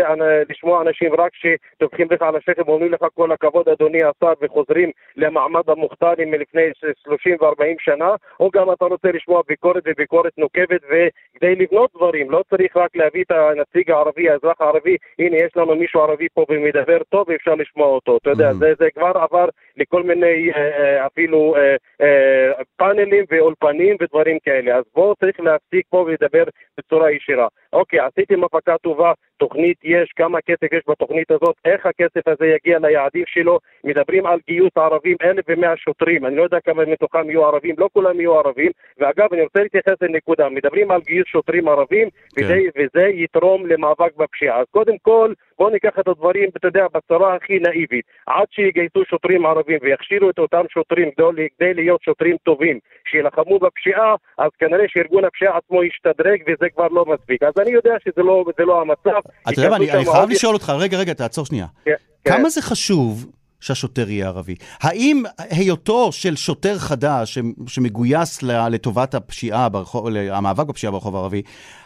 [0.49, 1.46] לשמוע אנשים רק ש...
[1.77, 6.63] שטופחים לך על השכם ואומרים לך כל הכבוד אדוני השר וחוזרים למעמד המוכתרי מלפני
[7.05, 12.43] 30 ו-40 שנה, או גם אתה רוצה לשמוע ביקורת וביקורת נוקבת וכדי לבנות דברים, לא
[12.51, 16.99] צריך רק להביא את הנציג הערבי, האזרח הערבי, הנה יש לנו מישהו ערבי פה ומדבר
[17.09, 18.55] טוב ואפשר לשמוע אותו, אתה יודע, mm-hmm.
[18.55, 21.55] זה, זה כבר עבר לכל מיני אה, אה, אפילו
[22.01, 26.45] אה, פאנלים ואולפנים ודברים כאלה, אז בואו צריך להפסיק פה ולדבר
[26.79, 27.49] בצורה ישירה.
[27.73, 32.79] אוקיי, עשיתם הפקה טובה, תוכנית יש, כמה כסף יש בתוכנית הזאת, איך הכסף הזה יגיע
[32.79, 37.75] ליעדים שלו, מדברים על גיוס ערבים, 1,100 שוטרים, אני לא יודע כמה מתוכם יהיו ערבים,
[37.79, 42.45] לא כולם יהיו ערבים, ואגב, אני רוצה להתייחס לנקודה, מדברים על גיוס שוטרים ערבים, כן.
[42.45, 44.61] וזה, וזה יתרום למאבק בפשיעה.
[44.61, 48.05] אז קודם כל, בואו ניקח את הדברים, אתה יודע, בצורה הכי נאיבית.
[48.27, 52.79] עד שיגייסו שוטרים ערבים ויכשירו את אותם שוטרים כדי להיות שוטרים טובים,
[53.11, 57.43] שיילחמו בפשיעה, אז כנראה שארגון הפשיעה עצמו ישתדרג וזה כבר לא מספיק.
[57.43, 59.21] אז אני יודע שזה לא, לא המצב.
[59.43, 61.67] אתה יודע מה, אני, אני חייב לשאול אותך, רגע, רגע, תעצור שנייה.
[61.85, 62.49] כן, כמה כן.
[62.49, 63.27] זה חשוב
[63.67, 64.55] שהשוטר יהיה ערבי.
[64.81, 71.43] האם היותו של שוטר חדש שמגויס לטובת הפשיעה, ברחוב, המאבק בפשיעה ברחוב הערבי,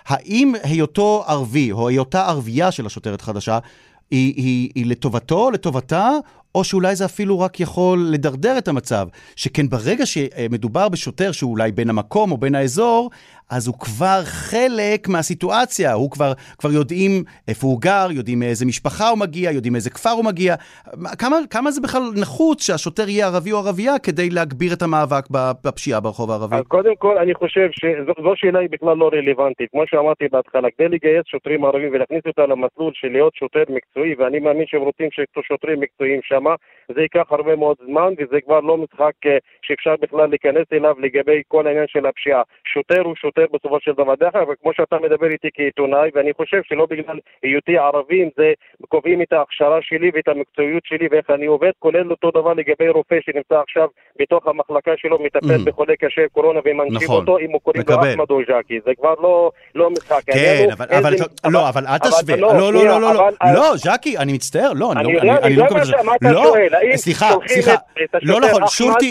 [0.07, 3.59] האם היותו ערבי, או היותה ערבייה של השוטרת החדשה,
[4.11, 6.11] היא, היא, היא לטובתו, לטובתה,
[6.55, 9.07] או שאולי זה אפילו רק יכול לדרדר את המצב.
[9.37, 13.11] שכן ברגע שמדובר בשוטר שהוא אולי בין המקום או בין האזור,
[13.51, 19.09] אז הוא כבר חלק מהסיטואציה, הוא כבר, כבר יודעים איפה הוא גר, יודעים מאיזה משפחה
[19.09, 20.55] הוא מגיע, יודעים מאיזה כפר הוא מגיע.
[21.19, 25.25] כמה, כמה זה בכלל נחוץ שהשוטר יהיה ערבי או ערבייה כדי להגביר את המאבק
[25.65, 26.57] בפשיעה ברחוב הערבי?
[26.57, 29.71] אז קודם כל, אני חושב שזו שאלה היא בכלל לא רלוונטית.
[29.71, 34.39] כמו שאמרתי בהתחלה, כדי לגייס שוטרים ערבים ולהכניס אותה למסלול של להיות שוטר מקצועי, ואני
[34.39, 36.39] מאמין שהם רוצים שיהיו שוטרים מקצועיים שם,
[36.94, 41.42] זה ייקח הרבה מאוד זמן, וזה כבר לא משחק אה, שאפשר בכלל להיכנס אליו לגבי
[41.48, 42.42] כל העניין של הפשיעה.
[42.64, 44.14] שוטר הוא שוטר בסופו של דבר.
[44.14, 48.53] דרך אגב, כמו שאתה מדבר איתי כעיתונאי, ואני חושב שלא בגלל היותי ערבי, זה
[48.88, 53.16] קובעים את ההכשרה שלי ואת המקצועיות שלי ואיך אני עובד, כולל אותו דבר לגבי רופא
[53.20, 53.88] שנמצא עכשיו
[54.20, 55.64] בתוך המחלקה שלו, מטפל mm.
[55.64, 57.20] בחולה קשה קורונה ומנשים נכון.
[57.20, 58.81] אותו, אם הוא קוראים לו אחמד או ז'קי.
[58.85, 60.20] זה כבר לא, לא משחק.
[60.26, 61.14] כן, אבל, אבל.
[61.44, 62.37] אבל, לא, אבל אל תשווה.
[62.37, 66.55] לא, לא, לא, לא, לא, לא, לא, ז'קי, אני מצטער, לא, אני לא, אני לא
[66.66, 66.88] את זה.
[66.93, 67.75] לא, סליחה, סליחה,
[68.23, 68.62] לא נכון,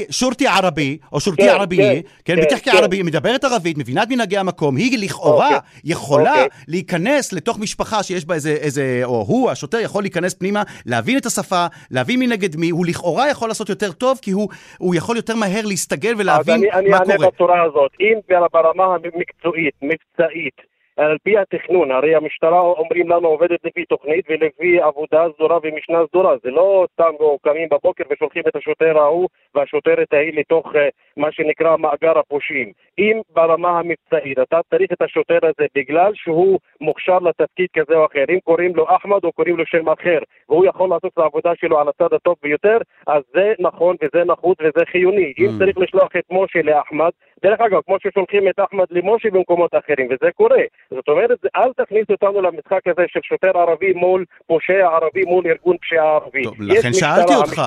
[0.09, 4.37] שורטי ערבי, או שורטי כן, ערבי, כן, כן בטח כערבי, מדברת ערבית, מבינה את מנהגי
[4.37, 5.45] המקום, היא לכאורה.
[5.45, 5.59] אוקיי.
[5.83, 6.31] יכולה.
[6.31, 6.47] אוקיי.
[6.67, 11.25] להיכנס לתוך משפחה שיש בה איזה, איזה, או הוא, השוטר, יכול להיכנס פנימה, להבין את
[11.25, 15.35] השפה, להבין מנגד מי, הוא לכאורה יכול לעשות יותר טוב, כי הוא, הוא יכול יותר
[15.35, 17.03] מהר להסתגל ולהבין אני, מה אני קורה.
[17.03, 18.19] אני אענה בצורה הזאת, אם
[18.53, 20.68] ברמה המקצועית, מבצעית,
[20.99, 26.35] על פי התכנון, הרי המשטרה אומרים לנו עובדת לפי תוכנית ולפי עבודה סדורה ומשנה סדורה,
[26.43, 30.77] זה לא סתם קמים בבוקר ושולחים את השוטר ההוא והשוטרת ההיא לתוך uh,
[31.17, 32.71] מה שנקרא מאגר הפושעים.
[32.99, 38.25] אם ברמה המבצעית אתה צריך את השוטר הזה בגלל שהוא מוכשר לתפקיד כזה או אחר,
[38.29, 41.79] אם קוראים לו אחמד או קוראים לו שם אחר, והוא יכול לעשות את העבודה שלו
[41.79, 45.33] על הצד הטוב ביותר, אז זה נכון וזה נחוץ וזה חיוני.
[45.37, 45.41] Mm.
[45.41, 47.09] אם צריך לשלוח את משה לאחמד,
[47.43, 50.63] דרך אגב, כמו ששולחים את אחמד למשה במקומות אחרים, וזה קורה.
[50.91, 55.77] זאת אומרת, אל תכניס אותנו למשחק הזה של שוטר ערבי מול פושע ערבי מול ארגון
[55.77, 56.43] פשיעה ערבי.
[56.43, 57.61] טוב, לכן שאלתי אותך,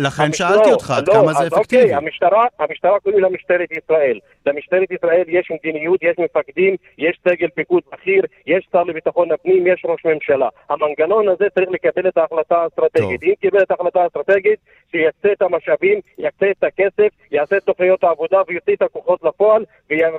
[0.00, 1.82] לכן שאלתי אותך עד כמה זה אפקטיבי.
[1.82, 4.18] אוקיי, המשטרה, המשטרה קוראים לה משטרת ישראל.
[4.46, 9.82] למשטרת ישראל יש מדיניות, יש מפקדים, יש סגל פיקוד בכיר, יש שר לביטחון הפנים, יש
[9.84, 10.48] ראש ממשלה.
[10.70, 13.22] המנגנון הזה צריך לקבל את ההחלטה האסטרטגית.
[13.22, 14.58] אם קיבל את ההחלטה האסטרטגית,
[14.90, 19.64] שיקצה את המשאבים, יקצה את הכסף, יעשה את תוכניות העבודה ויוציא את הכוחות לפועל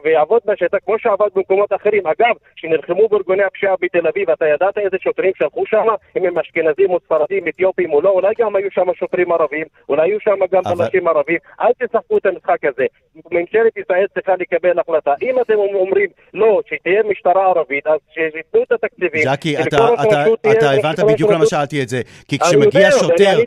[0.04, 2.08] ויעבוד בשטח כמו שעבד במקומות אחרים.
[2.08, 5.88] אגב, שנלחמו בארגוני הפשיעה בתל אביב, אתה ידעת איזה שוטרים שלחו שם?
[6.18, 10.10] אם הם אשכנזים או ספרדים, אתיופים או לא, אולי גם היו שם שוטרים ערבים, אולי
[10.10, 10.86] היו שם גם אבל...
[10.94, 11.38] אנשים ערבים.
[11.62, 12.86] אל תשחקו את המשחק הזה.
[13.32, 15.14] ממשלת ישראל צריכה לקבל החלטה.
[15.22, 19.24] אם אתם אומרים לא, שתהיה משטרה ערבית, אז שייתנו את התקציבים.
[19.24, 22.02] ז'קי, אתה, אתה, אתה הבנת בדיוק למה שאלתי את זה.
[22.28, 23.38] כי כשמגיע שוטר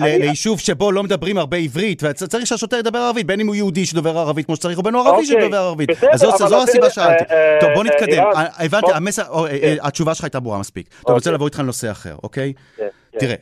[0.00, 4.18] ליישוב שבו לא מדברים הרבה עברית, וצריך שהשוטר ידבר ערבית, בין אם הוא יהודי שדובר
[4.18, 5.26] ערבית כמו שצריך, ובין הוא ערבי אוקיי.
[5.26, 5.90] שדובר ערבית.
[6.12, 7.24] אז זו הסיבה שאלתי.
[7.30, 8.24] אה, טוב, בוא נתקדם.
[8.36, 9.76] אה, הבנתי, המסר, כן.
[9.82, 10.88] התשובה שלך הייתה ברורה מספיק.
[10.88, 11.34] טוב, אני רוצה אוקיי.
[11.34, 12.52] לבוא איתך לנושא אחר, אוקיי?
[12.76, 13.18] כן, כן.
[13.18, 13.36] תראה,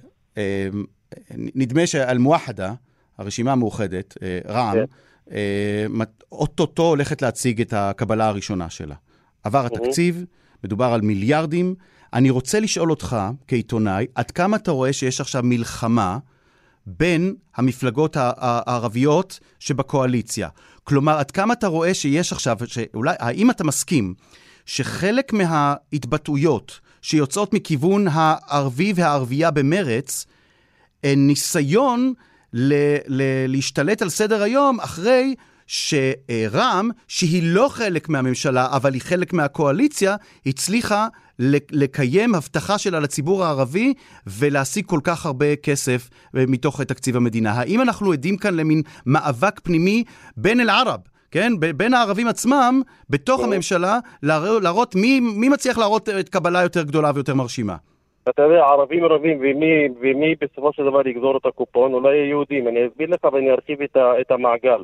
[1.55, 2.73] נדמה שאל-מואחדה,
[3.19, 4.15] הרשימה המאוחדת,
[4.49, 6.01] רע"מ,
[6.33, 8.95] אוטוטו הולכת להציג את הקבלה הראשונה שלה.
[9.45, 10.25] עבר התקציב,
[10.65, 11.75] מדובר על מיליארדים.
[12.13, 13.17] אני רוצה לשאול אותך,
[13.49, 16.19] כעיתונאי, עד כמה אתה רואה שיש עכשיו מלחמה
[16.87, 20.49] בין המפלגות הערביות שבקואליציה?
[20.85, 24.15] כלומר, עד כמה אתה רואה שיש עכשיו, שאולי, האם אתה מסכים
[24.67, 30.27] שחלק מההתבטאויות שיוצאות מכיוון הערבי והערבייה במרץ,
[31.05, 32.13] הן ניסיון
[32.53, 35.35] ל- ל- להשתלט על סדר היום אחרי
[35.67, 41.09] שרע"מ, שהיא לא חלק מהממשלה, אבל היא חלק מהקואליציה, הצליחה
[41.71, 43.95] לקיים הבטחה שלה לציבור הערבי
[44.27, 47.53] ולהשיג כל כך הרבה כסף מתוך תקציב המדינה.
[47.53, 50.05] האם אנחנו עדים כאן למין מאבק פנימי
[50.37, 56.63] בין אל-ערב, כן, בין הערבים עצמם, בתוך הממשלה, להראות מי, מי מצליח להראות את קבלה
[56.63, 57.77] יותר גדולה ויותר מרשימה?
[58.29, 61.95] אתה יודע, ערבים רבים, ומי, ומי בסופו של דבר יגזור את הקופון?
[61.95, 62.69] אולי יהודים.
[62.69, 64.83] אני אסביר לך ואני ארחיב את, ה, את המעגל.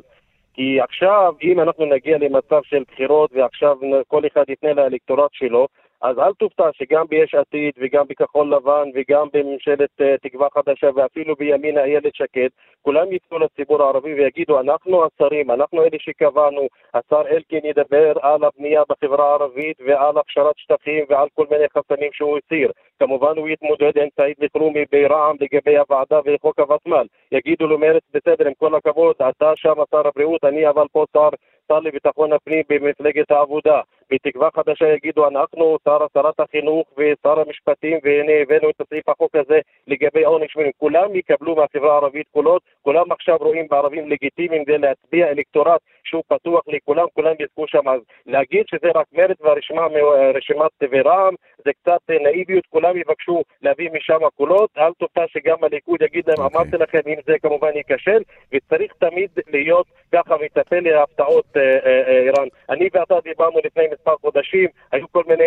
[0.53, 5.67] כי עכשיו, אם אנחנו נגיע למצב של בחירות ועכשיו כל אחד יפנה לאלקטורט שלו,
[6.01, 11.35] אז אל תופתע שגם ביש עתיד וגם בכחול לבן וגם בממשלת uh, תקווה חדשה ואפילו
[11.35, 12.47] בימינה איילת שקד,
[12.81, 18.81] כולם יצאו לציבור הערבי ויגידו, אנחנו השרים, אנחנו אלה שקבענו, השר אלקין ידבר על הבנייה
[18.89, 22.71] בחברה הערבית ועל הכשרת שטחים ועל כל מיני חסמים שהוא הסיר.
[22.99, 27.07] כמובן הוא יתמודד עם סעיד אלחרומי ברע"מ לגבי הוועדה וחוק הוותמ"ל.
[27.31, 31.29] יגידו לו מרץ בסדר, עם כל הכבוד, אתה שם שר הבריאות, אני אבל פה שר
[31.69, 33.81] השר לביטחון הפנים במפלגת העבודה.
[34.11, 39.59] בתקווה חדשה יגידו אנחנו, שר, שרת החינוך ושר המשפטים, והנה הבאנו את הסעיף החוק הזה
[39.87, 40.73] לגבי עונש מינימום.
[40.77, 46.61] כולם יקבלו מהחברה הערבית קולות, כולם עכשיו רואים בערבים לגיטימיים כדי להצביע אלקטורט שהוא פתוח
[46.67, 47.89] לכולם, כולם יזכו שם.
[47.89, 54.69] אז להגיד שזה רק מרד והרשימת ורע"מ, זה קצת נאיביות, כולם יבקשו להביא משם קולות,
[54.77, 56.41] אל תופתע שגם הליכוד יגיד להם, okay.
[56.43, 56.61] אוקיי.
[56.61, 58.21] אמרתי לכם, אם זה כמובן ייכשל,
[58.53, 62.47] וצריך תמיד להיות ככה מצפה להפתעות אה, אה, אה, איראן.
[62.69, 65.43] אני ואתה דיברנו לפני מספר חודשים, היו כל מיני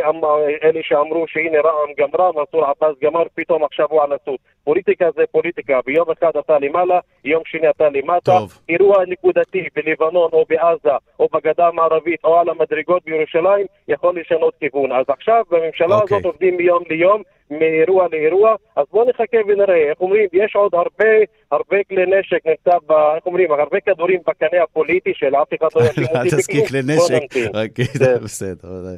[0.62, 4.38] אלה שאמרו שהנה רע"מ גמרה, מנסור עבאס גמר, פתאום עכשיו הוא על הסוס.
[4.64, 8.32] פוליטיקה זה פוליטיקה, ביום אחד אתה למעלה, יום שני אתה למטה.
[8.38, 8.58] טוב.
[8.68, 14.92] אירוע נקודתי בלבנון או בעזה או בגדה המערבית או על המדרגות בירושלים יכול לשנות כיוון.
[14.92, 16.00] אז עכשיו בממשלה okay.
[16.00, 16.16] אוקיי.
[16.16, 17.22] הזאת עובדים מיום ליום.
[17.58, 19.90] מאירוע לאירוע, אז בואו נחכה ונראה.
[19.90, 21.10] איך אומרים, יש עוד הרבה,
[21.52, 25.80] הרבה כלי נשק נמצא, ב, איך אומרים, הרבה כדורים בקנה הפוליטי של אף אחד לא
[25.80, 26.22] ישים אותי בכלום.
[26.22, 27.70] אל תזכיר כלי נשק, רק
[28.24, 28.96] בסדר, זה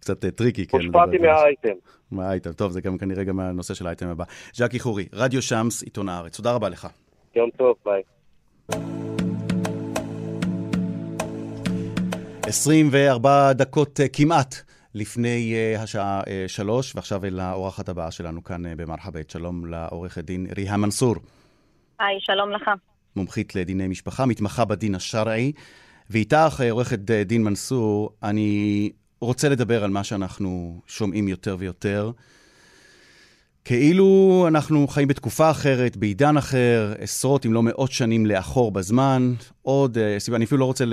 [0.00, 0.66] קצת tricky.
[0.66, 1.74] כן, הושפעתי מהאייטם.
[2.10, 4.24] מהאייטם, טוב, זה גם כנראה גם הנושא של האייטם הבא.
[4.54, 6.36] ז'קי חורי, רדיו שמס, עיתון הארץ.
[6.36, 6.88] תודה רבה לך.
[7.36, 8.02] יום טוב, ביי.
[12.46, 14.54] 24 דקות אה, כמעט
[14.94, 19.30] לפני uh, השעה uh, שלוש, ועכשיו אל האורחת הבאה שלנו כאן uh, במרחאבית.
[19.30, 21.14] שלום לעורכת דין ריהה מנסור.
[22.00, 22.70] היי, שלום לך.
[23.16, 25.52] מומחית לדיני משפחה, מתמחה בדין השרעי.
[26.10, 32.10] ואיתך, עורכת דין מנסור, אני רוצה לדבר על מה שאנחנו שומעים יותר ויותר.
[33.64, 39.34] כאילו אנחנו חיים בתקופה אחרת, בעידן אחר, עשרות אם לא מאות שנים לאחור בזמן.
[39.62, 40.84] עוד, אה, אני אפילו לא רוצה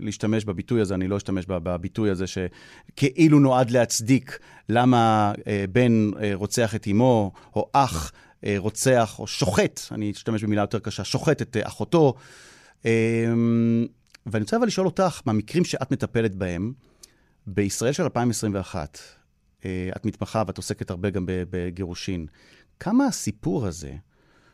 [0.00, 6.30] להשתמש בביטוי הזה, אני לא אשתמש בביטוי הזה שכאילו נועד להצדיק למה אה, בן אה,
[6.34, 8.12] רוצח את אמו, או אח
[8.56, 12.14] רוצח, או שוחט, אני אשתמש במילה יותר קשה, שוחט את אחותו.
[14.26, 16.72] ואני רוצה אבל לשאול אותך, מהמקרים שאת מטפלת בהם,
[17.46, 19.17] בישראל של 2021, אה,
[19.96, 22.26] את מתמחה ואת עוסקת הרבה גם בגירושין.
[22.80, 23.94] כמה הסיפור הזה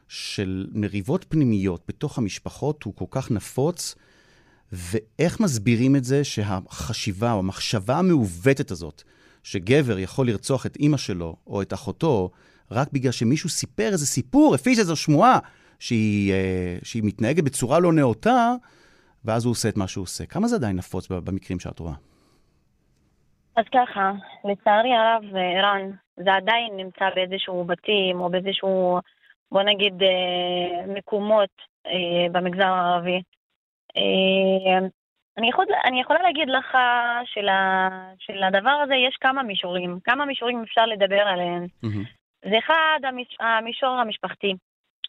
[0.08, 3.94] של מריבות פנימיות בתוך המשפחות הוא כל כך נפוץ,
[4.72, 9.02] ואיך מסבירים את זה שהחשיבה או המחשבה המעוותת הזאת,
[9.42, 12.30] שגבר יכול לרצוח את אימא שלו או את אחותו,
[12.70, 15.38] רק בגלל שמישהו סיפר איזה סיפור, הפיץ איזו שמועה
[15.78, 18.54] שהיא, אה, שהיא מתנהגת בצורה לא נאותה,
[19.24, 20.26] ואז הוא עושה את מה שהוא עושה.
[20.26, 21.94] כמה זה עדיין נפוץ במקרים שאת רואה?
[23.56, 24.12] אז ככה,
[24.44, 28.98] לצערי הרב, ערן, זה עדיין נמצא באיזשהו בתים או באיזשהו,
[29.52, 31.50] בוא נגיד, אה, מקומות
[31.86, 33.22] אה, במגזר הערבי.
[33.96, 34.86] אה,
[35.38, 36.78] אני, יכול, אני יכולה להגיד לך
[37.24, 37.46] של,
[38.18, 41.66] של הדבר הזה יש כמה מישורים, כמה מישורים אפשר לדבר עליהם.
[41.84, 42.48] Mm-hmm.
[42.50, 44.54] זה אחד, המש, המישור המשפחתי,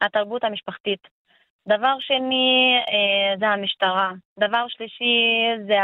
[0.02, 1.08] התרבות המשפחתית.
[1.68, 2.78] דבר שני,
[3.40, 4.12] זה המשטרה.
[4.40, 5.78] דבר שלישי, זה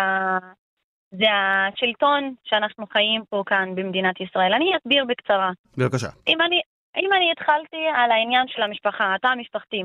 [1.12, 4.54] זה השלטון שאנחנו חיים פה כאן במדינת ישראל.
[4.54, 5.52] אני אסביר בקצרה.
[5.78, 6.08] בבקשה.
[6.28, 6.62] אם אני,
[6.98, 9.84] אם אני התחלתי על העניין של המשפחה, התא המשפחתי,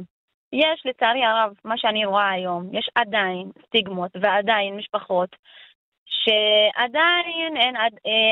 [0.53, 5.37] יש לצערי הרב, מה שאני רואה היום, יש עדיין סטיגמות ועדיין משפחות
[6.07, 7.75] שעדיין הן,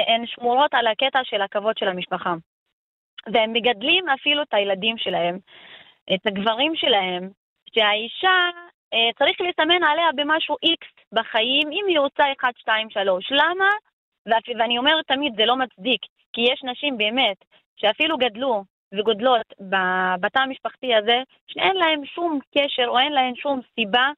[0.07, 2.35] הן שמורות על הקטע של הכבוד של המשפחה.
[3.33, 5.38] והם מגדלים אפילו את הילדים שלהם,
[6.14, 7.30] את הגברים שלהם,
[7.74, 8.63] שהאישה אה,
[9.18, 13.33] צריך לסמן עליה במשהו X בחיים, אם היא רוצה 1, 2, 3.
[13.33, 13.70] למה?
[14.59, 16.00] ואני אומרת תמיד, זה לא מצדיק,
[16.33, 17.37] כי יש נשים באמת
[17.76, 19.46] שאפילו גדלו וגודלות
[20.20, 24.11] בתא המשפחתי הזה, שאין להם שום קשר או אין להם שום סיבה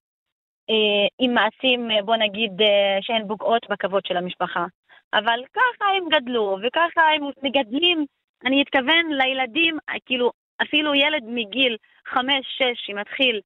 [0.70, 4.66] אה, עם מעשים, אה, בוא נגיד, אה, שהן פוגעות בכבוד של המשפחה.
[5.14, 8.04] אבל ככה הם גדלו, וככה הם מגדלים,
[8.46, 10.30] אני אתכוון לילדים, כאילו,
[10.62, 11.76] אפילו ילד מגיל
[12.08, 12.16] 5-6
[12.74, 13.40] שמתחיל אה,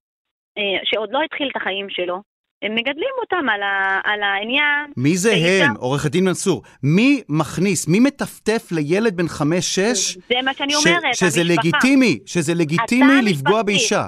[0.83, 2.21] שעוד לא התחיל את החיים שלו,
[2.61, 4.91] הם מגדלים אותם על, ה, על העניין.
[4.97, 5.65] מי זה שאישה...
[5.65, 6.63] הם, עורכת דין מנסור?
[6.83, 10.17] מי מכניס, מי מטפטף לילד בן חמש-שש?
[10.17, 11.61] זה מה שאני אומרת, ש, שזה המשפחה.
[11.61, 14.05] לגיטימי, שזה לגיטימי לפגוע באישה.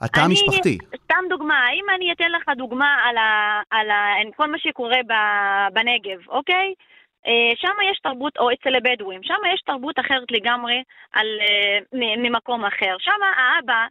[0.00, 0.78] התא המשפחתי.
[1.04, 5.12] סתם דוגמה, אם אני אתן לך דוגמה על, ה, על ה, כל מה שקורה ב,
[5.74, 6.74] בנגב, אוקיי?
[7.26, 11.78] אה, שם יש תרבות, או אצל הבדואים, שם יש תרבות אחרת לגמרי על, אה,
[12.16, 12.96] ממקום אחר.
[12.98, 13.86] שם האבא,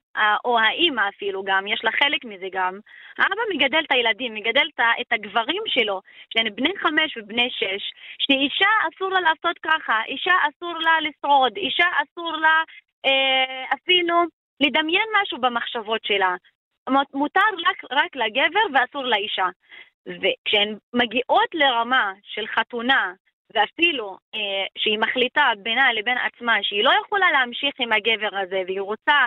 [0.45, 2.79] או האימא אפילו גם, יש לה חלק מזה גם,
[3.17, 4.67] האבא מגדל את הילדים, מגדל
[5.01, 7.83] את הגברים שלו, שהם בני חמש ובני שש,
[8.19, 12.63] שאישה אסור לה לעשות ככה, אישה אסור לה לשרוד, אישה אסור לה
[13.05, 14.23] אה, אפילו
[14.59, 16.36] לדמיין משהו במחשבות שלה.
[17.13, 19.47] מותר רק, רק לגבר ואסור לאישה.
[20.08, 23.14] וכשהן מגיעות לרמה של חתונה,
[23.54, 28.82] ואפילו אה, שהיא מחליטה בינה לבין עצמה שהיא לא יכולה להמשיך עם הגבר הזה והיא
[28.82, 29.26] רוצה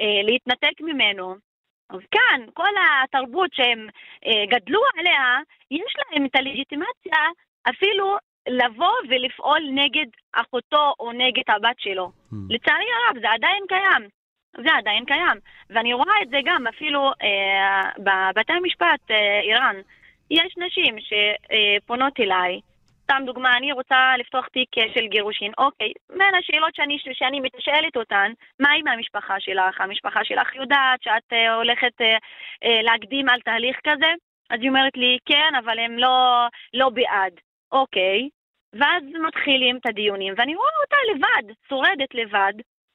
[0.00, 1.34] אה, להתנתק ממנו,
[1.90, 2.68] אז כאן, כל
[3.04, 3.88] התרבות שהם
[4.26, 5.38] אה, גדלו עליה,
[5.70, 7.18] יש להם את הלגיטימציה
[7.68, 8.16] אפילו
[8.48, 12.06] לבוא ולפעול נגד אחותו או נגד הבת שלו.
[12.06, 12.36] Mm.
[12.50, 14.08] לצערי הרב, זה עדיין קיים.
[14.56, 15.38] זה עדיין קיים.
[15.70, 19.76] ואני רואה את זה גם אפילו אה, בבתי המשפט, אה, איראן.
[20.30, 22.60] יש נשים שפונות אליי,
[23.04, 25.52] סתם דוגמה, אני רוצה לפתוח תיק של גירושין.
[25.58, 29.80] אוקיי, בין השאלות שאני, שאני מתשאלת אותן, מה עם המשפחה שלך?
[29.80, 34.12] המשפחה שלך יודעת שאת uh, הולכת uh, להקדים על תהליך כזה?
[34.50, 37.32] אז היא אומרת לי, כן, אבל הם לא, לא בעד.
[37.72, 38.28] אוקיי,
[38.72, 42.52] ואז מתחילים את הדיונים, ואני רואה אותה לבד, שורדת לבד,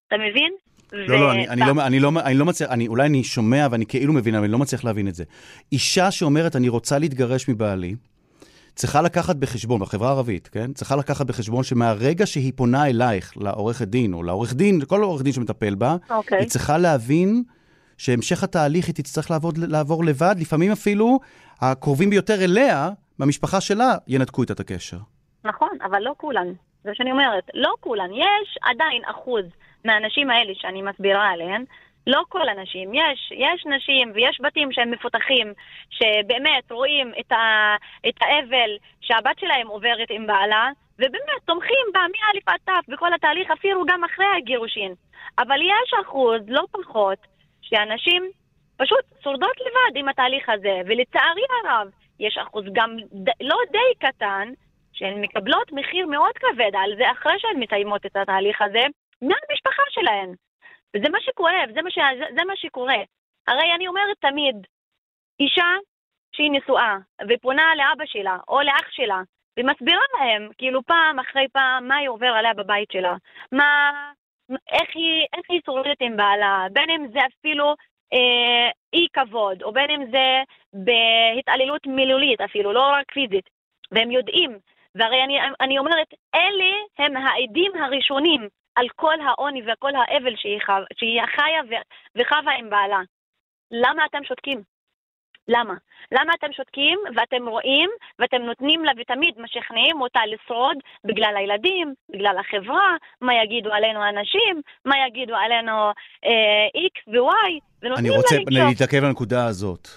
[0.08, 0.54] אתה מבין?
[0.94, 1.20] לא.
[1.20, 4.14] לא, אני, אני, לא, אני, לא, אני לא מצליח, אני, אולי אני שומע ואני כאילו
[4.14, 5.24] מבין, אבל אני לא מצליח להבין את זה.
[5.72, 7.96] אישה שאומרת, אני רוצה להתגרש מבעלי,
[8.76, 10.74] צריכה לקחת בחשבון, בחברה הערבית, כן?
[10.74, 15.34] צריכה לקחת בחשבון שמהרגע שהיא פונה אלייך, לעורכת דין, או לעורך דין, כל עורך דין
[15.34, 16.14] שמטפל בה, okay.
[16.14, 16.40] אוקיי.
[16.40, 17.44] היא צריכה להבין
[17.98, 21.20] שהמשך התהליך היא תצטרך לעבוד, לעבור לבד, לפעמים אפילו
[21.62, 24.98] הקרובים ביותר אליה, במשפחה שלה, ינתקו איתה את הקשר.
[25.44, 26.48] נכון, אבל לא כולן.
[26.84, 27.44] זה שאני אומרת.
[27.54, 28.10] לא כולן.
[28.14, 29.46] יש עדיין אחוז
[29.86, 31.64] מהנשים האלה שאני מסבירה עליהן,
[32.08, 35.54] לא כל הנשים, יש, יש נשים ויש בתים שהם מפותחים,
[35.90, 37.76] שבאמת רואים את, ה,
[38.10, 43.52] את האבל שהבת שלהם עוברת עם בעלה, ובאמת תומכים בה מא' עד ת' בכל התהליך,
[43.52, 44.94] אפילו גם אחרי הגירושין.
[45.40, 47.18] אבל יש אחוז, לא פחות,
[47.62, 48.24] שאנשים
[48.78, 51.88] פשוט שורדות לבד עם התהליך הזה, ולצערי הרב,
[52.20, 54.50] יש אחוז גם ד, לא די קטן,
[54.94, 58.86] שהן מקבלות מחיר מאוד כבד על זה אחרי שהן מסיימות את התהליך הזה,
[59.22, 60.34] מהמשפחה שלהן.
[60.96, 61.98] וזה מה שכואב, זה מה, ש...
[62.36, 63.02] זה מה שקורה.
[63.48, 64.56] הרי אני אומרת תמיד,
[65.40, 65.72] אישה
[66.36, 66.98] שהיא נשואה
[67.30, 69.22] ופונה לאבא שלה או לאח שלה
[69.60, 73.16] ומסבירה להם, כאילו פעם אחרי פעם, מה היא עובר עליה בבית שלה,
[73.52, 73.92] מה,
[74.50, 77.76] איך היא, איך היא שורדת עם בעלה, בין אם זה אפילו
[78.14, 80.42] אה, אי כבוד, או בין אם זה
[80.74, 83.50] בהתעללות מילולית אפילו, לא רק פיזית,
[83.92, 84.60] והם יודעים.
[84.96, 88.48] והרי אני, אני אומרת, אלה הם העדים הראשונים
[88.80, 90.74] על כל העוני וכל האבל שהיא, חו...
[90.98, 91.72] שהיא חיה ו...
[92.18, 93.02] וחווה עם בעלה.
[93.72, 94.60] למה אתם שותקים?
[95.48, 95.74] למה?
[96.12, 102.36] למה אתם שותקים ואתם רואים ואתם נותנים לה ותמיד משכנעים אותה לשרוד בגלל הילדים, בגלל
[102.40, 105.78] החברה, מה יגידו עלינו האנשים, מה יגידו עלינו
[106.26, 107.52] אה, X ו-Y,
[107.82, 108.38] ונותנים לה לקשור.
[108.38, 109.88] אני רוצה להתעכב על הנקודה הזאת.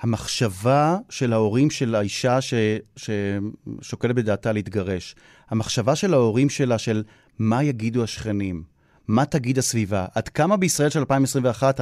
[0.00, 2.54] המחשבה של ההורים של האישה ש,
[2.96, 5.14] ששוקלת בדעתה להתגרש,
[5.50, 7.02] המחשבה של ההורים שלה של
[7.40, 8.62] מה יגידו השכנים,
[9.08, 11.80] מה תגיד הסביבה, עד כמה בישראל של 2021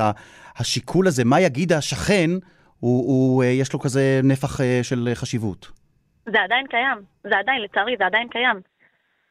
[0.57, 2.31] השיקול הזה, מה יגיד השכן,
[2.81, 5.69] הוא, הוא, אה, יש לו כזה נפח אה, של חשיבות.
[6.25, 8.61] זה עדיין קיים, זה עדיין, לצערי, זה עדיין קיים.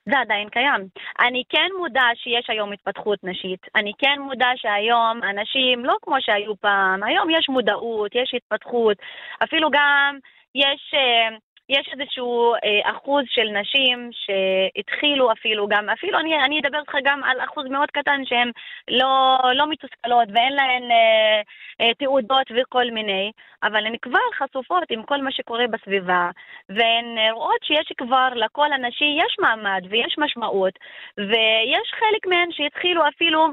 [0.10, 0.88] זה עדיין קיים.
[1.20, 3.62] אני כן מודע שיש היום התפתחות נשית.
[3.76, 8.98] אני כן מודע שהיום אנשים, לא כמו שהיו פעם, היום יש מודעות, יש התפתחות.
[9.44, 10.18] אפילו גם
[10.56, 10.94] יש...
[10.94, 11.38] אה,
[11.70, 17.24] יש איזשהו אה, אחוז של נשים שהתחילו אפילו גם, אפילו אני, אני אדבר איתך גם
[17.24, 18.52] על אחוז מאוד קטן שהן
[18.88, 21.42] לא, לא מתוסכלות ואין להן אה,
[21.82, 23.32] אה, תעודות וכל מיני,
[23.64, 26.30] אבל הן כבר חשופות עם כל מה שקורה בסביבה,
[26.70, 30.74] והן רואות שיש כבר לכל הנשי, יש מעמד ויש משמעות,
[31.18, 33.48] ויש חלק מהן שהתחילו אפילו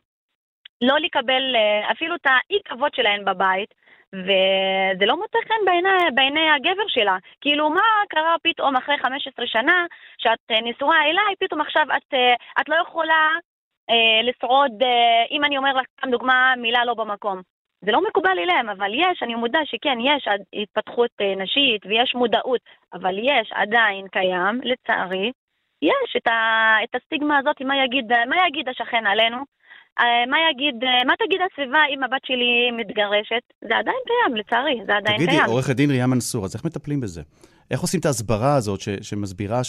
[0.80, 3.83] לא לקבל אה, אפילו את האי כבוד שלהן בבית.
[4.14, 7.16] וזה לא מוצא חן בעיני, בעיני הגבר שלה.
[7.40, 9.86] כאילו, מה קרה פתאום אחרי 15 שנה
[10.18, 13.28] שאת אה, נשואה אליי, פתאום עכשיו את, אה, את לא יכולה
[13.90, 17.40] אה, לשרוד, אה, אם אני אומר לך סתם דוגמה, מילה לא במקום.
[17.84, 20.28] זה לא מקובל אליהם, אבל יש, אני מודע שכן, יש
[20.62, 22.60] התפתחות אה, נשית ויש מודעות,
[22.92, 25.32] אבל יש עדיין קיים, לצערי,
[25.82, 29.36] יש את, ה, את הסטיגמה הזאת, מה יגיד, מה יגיד השכן עלינו,
[30.00, 33.42] מה יגיד, אה, מה תגיד הסביבה אם הבת שלי מתגרשת?
[33.60, 35.40] זה עדיין קיים, לצערי, זה עדיין תגידי, קיים.
[35.40, 37.22] תגידי, עורכת דין ריאה מנסור, אז איך מטפלים בזה?
[37.70, 39.64] איך עושים את ההסברה הזאת ש, שמסבירה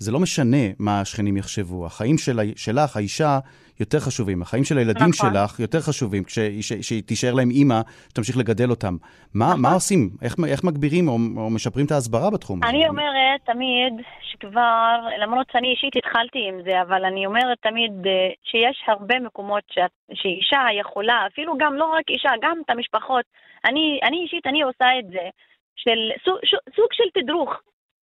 [0.00, 3.38] שזה לא משנה מה השכנים יחשבו, החיים של, שלך, האישה,
[3.80, 5.30] יותר חשובים, החיים של הילדים נכון.
[5.34, 8.96] שלך יותר חשובים, כשהיא תישאר להם אימא, שתמשיך לגדל אותם.
[9.34, 9.60] מה, נכון.
[9.60, 10.10] מה עושים?
[10.22, 12.70] איך, איך מגבירים או, או משפרים את ההסברה בתחום הזה?
[12.70, 13.92] אני אומרת, תמיד
[14.22, 18.12] שכבר, למרות שאני אישית התחלתי עם זה, אבל אני אומרת תמיד אה,
[18.44, 23.24] שיש הרבה מקומות שאת, שאישה יכולה, אפילו גם לא רק אישה, גם את המשפחות.
[23.64, 25.28] אני, אני אישית, אני עושה את זה,
[25.76, 26.38] של סוג,
[26.76, 27.50] סוג של תדרוך,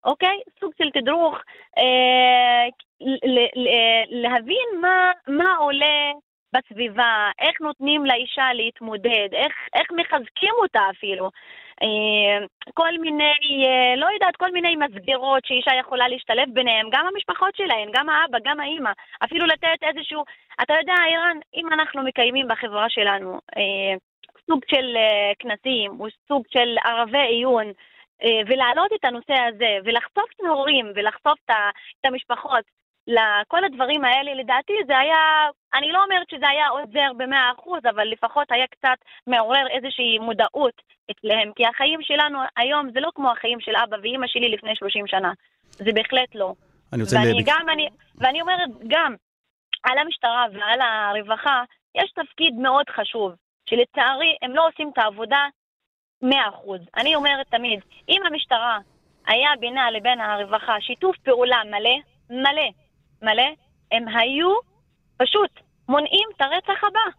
[0.05, 0.39] אוקיי?
[0.59, 1.37] סוג של תדרוך,
[1.77, 2.67] אה,
[3.01, 3.39] ל,
[4.09, 6.11] להבין מה, מה עולה
[6.53, 11.29] בסביבה, איך נותנים לאישה להתמודד, איך, איך מחזקים אותה אפילו.
[11.81, 17.55] אה, כל מיני, אה, לא יודעת, כל מיני מסגרות שאישה יכולה להשתלב ביניהם, גם המשפחות
[17.55, 18.91] שלהן, גם האבא, גם האימא,
[19.23, 20.23] אפילו לתת איזשהו,
[20.61, 23.95] אתה יודע, אירן, אם אנחנו מקיימים בחברה שלנו אה,
[24.47, 24.97] סוג של
[25.39, 27.71] כנסים, או סוג של ערבי עיון,
[28.47, 32.65] ולהעלות את הנושא הזה, ולחשוף את ההורים, ולחשוף את המשפחות
[33.07, 38.07] לכל הדברים האלה, לדעתי זה היה, אני לא אומרת שזה היה עוזר במאה אחוז, אבל
[38.07, 38.97] לפחות היה קצת
[39.27, 44.27] מעורר איזושהי מודעות אצלהם, כי החיים שלנו היום זה לא כמו החיים של אבא ואימא
[44.27, 45.31] שלי לפני 30 שנה.
[45.71, 46.53] זה בהחלט לא.
[46.93, 47.15] אני רוצה...
[47.15, 47.47] ואני להביק...
[47.47, 47.87] גם, אני,
[48.17, 49.15] ואני אומרת גם,
[49.83, 51.63] על המשטרה ועל הרווחה,
[51.95, 53.31] יש תפקיד מאוד חשוב,
[53.69, 55.47] שלצערי הם לא עושים את העבודה
[56.23, 56.25] 100%.
[56.97, 58.77] אני אומרת תמיד, אם המשטרה
[59.27, 61.95] היה בינה לבין הרווחה שיתוף פעולה מלא,
[62.29, 62.69] מלא,
[63.21, 63.49] מלא,
[63.91, 64.53] הם היו
[65.17, 65.51] פשוט
[65.89, 67.09] מונעים את הרצח הבא.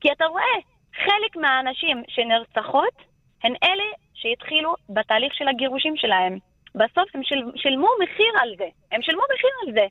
[0.00, 0.56] כי אתה רואה,
[0.94, 2.94] חלק מהאנשים שנרצחות
[3.42, 3.84] הן אלה
[4.14, 6.38] שהתחילו בתהליך של הגירושים שלהם.
[6.74, 8.68] בסוף הם של, שילמו מחיר על זה.
[8.92, 9.86] הם שילמו מחיר על זה.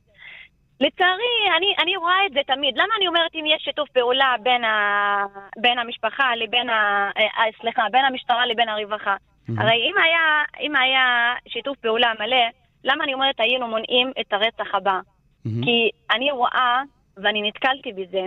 [0.80, 2.76] לצערי, אני, אני רואה את זה תמיד.
[2.76, 7.10] למה אני אומרת אם יש שיתוף פעולה בין, ה, בין המשפחה לבין ה...
[7.16, 9.16] אה, אה סליחה, בין המשטרה לבין הרווחה?
[9.16, 9.62] Mm-hmm.
[9.62, 12.44] הרי אם היה, אם היה שיתוף פעולה מלא,
[12.84, 15.00] למה אני אומרת היינו מונעים את הרצח הבא?
[15.00, 15.64] Mm-hmm.
[15.64, 16.82] כי אני רואה,
[17.16, 18.22] ואני נתקלתי בזה,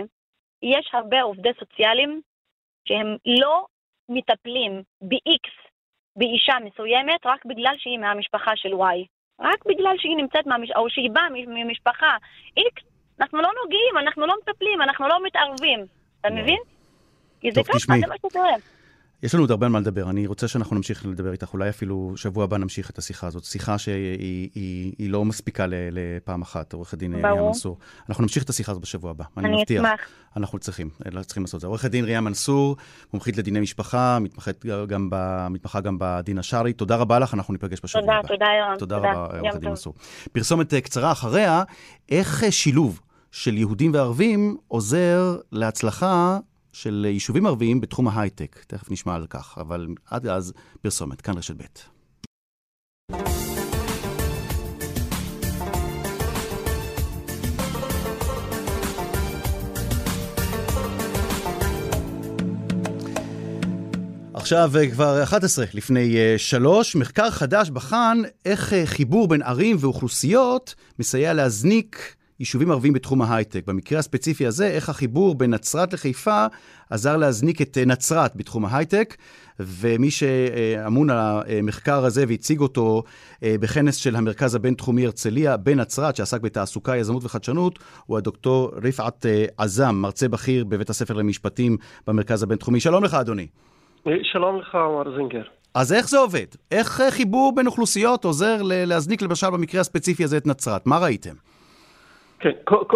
[0.62, 2.20] יש הרבה עובדי סוציאליים
[2.88, 3.66] שהם לא
[4.08, 5.68] מטפלים ב-X
[6.16, 9.17] באישה מסוימת רק בגלל שהיא מהמשפחה של Y.
[9.40, 10.70] רק בגלל שהיא נמצאת, מהמש...
[10.76, 12.16] או שהיא באה ממשפחה
[12.58, 12.82] X,
[13.20, 15.86] אנחנו לא נוגעים, אנחנו לא מטפלים, אנחנו לא מתערבים.
[16.20, 16.58] אתה מבין?
[17.40, 18.52] כי זה ככה, זה מה שקורה.
[19.22, 20.10] יש לנו עוד הרבה מה לדבר.
[20.10, 21.52] אני רוצה שאנחנו נמשיך לדבר איתך.
[21.52, 23.44] אולי אפילו שבוע הבא נמשיך את השיחה הזאת.
[23.44, 24.18] שיחה שהיא
[24.54, 27.78] היא, היא לא מספיקה לפעם אחת, עורך הדין ריאה מנסור.
[28.08, 29.24] אנחנו נמשיך את השיחה הזאת בשבוע הבא.
[29.36, 29.84] אני, אני מבטיח.
[29.84, 30.00] אשמח.
[30.36, 30.90] אנחנו צריכים,
[31.26, 31.66] צריכים לעשות את זה.
[31.66, 32.76] עורך הדין ריאה מנסור,
[33.12, 36.72] מומחית לדיני משפחה, מתמחת גם ב, מתמחה גם בדין השרעי.
[36.72, 38.28] תודה רבה לך, אנחנו ניפגש בשבוע תודה, הבא.
[38.28, 38.78] תודה, יורם.
[38.78, 39.94] תודה, תודה רבה, עורך הדין מנסור.
[40.32, 41.62] פרסומת אה, קצרה אחריה,
[42.08, 43.00] איך אה, שילוב
[43.32, 46.38] של יהודים וערבים עוזר להצלחה
[46.72, 48.64] של יישובים ערביים בתחום ההייטק.
[48.66, 50.52] תכף נשמע על כך, אבל עד אז
[50.82, 51.98] פרסומת, כאן רשת ב'.
[64.48, 69.76] עכשיו אה, כבר 11 לפני 3, אה, מחקר חדש בחן איך אה, חיבור בין ערים
[69.80, 73.66] ואוכלוסיות מסייע להזניק יישובים ערביים בתחום ההייטק.
[73.66, 76.46] במקרה הספציפי הזה, איך החיבור בין נצרת לחיפה
[76.90, 79.16] עזר להזניק את אה, נצרת בתחום ההייטק,
[79.60, 83.02] ומי שאמון על המחקר הזה והציג אותו
[83.42, 89.44] אה, בכנס של המרכז הבינתחומי הרצליה בנצרת, שעסק בתעסוקה, יזמות וחדשנות, הוא הדוקטור רפעת אה,
[89.56, 91.76] עזם, מרצה בכיר בבית הספר למשפטים
[92.06, 92.80] במרכז הבינתחומי.
[92.80, 93.46] שלום לך, אדוני.
[94.22, 95.42] שלום לך, מר זינגר.
[95.74, 96.46] אז איך זה עובד?
[96.70, 100.86] איך חיבור בין אוכלוסיות עוזר להזניק למשל במקרה הספציפי הזה את נצרת?
[100.86, 101.34] מה ראיתם?
[102.40, 102.50] כן,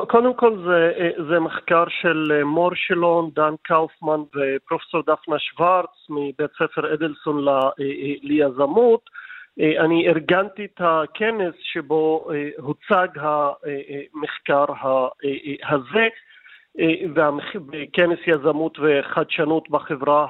[0.09, 6.51] קודם כל זה, זה מחקר של אה, מור שילון, דן קאופמן ופרופסור דפנה שוורץ מבית
[6.53, 9.11] ספר אדלסון אה, אה, ליזמות.
[9.59, 12.29] אני ארגנתי את הכנס שבו
[12.59, 14.65] הוצג המחקר
[15.69, 16.09] הזה
[17.73, 20.27] וכנס יזמות וחדשנות בחברה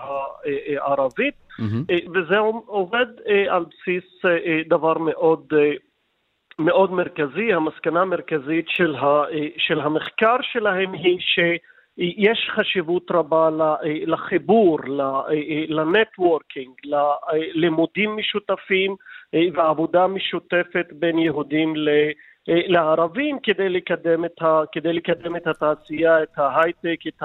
[0.76, 2.10] הערבית, mm-hmm.
[2.14, 3.06] וזה עובד
[3.48, 4.04] על בסיס
[4.68, 5.46] דבר מאוד
[6.58, 9.22] מאוד מרכזי, המסקנה המרכזית של, ה,
[9.58, 13.48] של המחקר שלהם היא שיש חשיבות רבה
[14.06, 14.78] לחיבור,
[15.68, 18.96] לנטוורקינג, ללימודים משותפים
[19.54, 21.88] ועבודה משותפת בין יהודים ל...
[22.46, 27.22] לערבים כדי לקדם את, ה, כדי לקדם את התעשייה, את ההייטק, את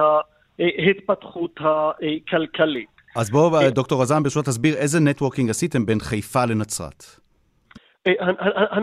[0.59, 2.89] ההתפתחות הכלכלית.
[3.15, 7.26] אז בואו, דוקטור רזם, ברשות תסביר איזה networking עשיתם בין חיפה לנצרת.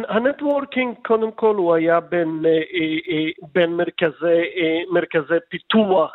[0.08, 4.42] ה networking קודם כל הוא היה בין, אה, אה, אה, בין מרכזי,
[4.90, 6.14] מרכזי פיתוח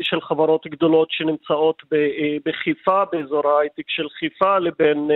[0.00, 1.82] של חברות גדולות שנמצאות
[2.44, 5.10] בחיפה, באזור ההייטק של חיפה, לבין,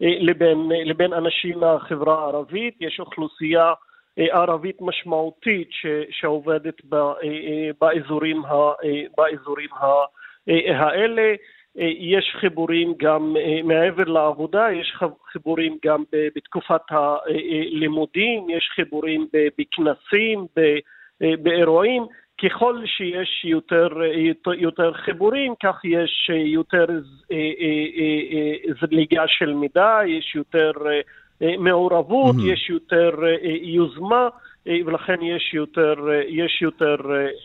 [0.00, 2.76] לבין, לבין אנשים מהחברה הערבית.
[2.80, 3.72] יש אוכלוסייה
[4.16, 6.74] ערבית משמעותית ש, שעובדת
[7.80, 8.42] באזורים,
[9.16, 9.70] באזורים
[10.48, 11.34] האלה.
[11.98, 14.96] יש חיבורים גם מעבר לעבודה, יש
[15.32, 16.04] חיבורים גם
[16.36, 19.26] בתקופת הלימודים, יש חיבורים
[19.58, 20.46] בכנסים,
[21.20, 22.06] באירועים.
[22.42, 23.88] ככל שיש יותר,
[24.56, 26.86] יותר חיבורים, כך יש יותר
[28.80, 30.72] זליגה של מידע, יש יותר
[31.40, 32.52] מעורבות, mm-hmm.
[32.52, 33.10] יש יותר
[33.62, 34.28] יוזמה.
[34.86, 35.94] ולכן יש יותר,
[36.28, 36.96] יש יותר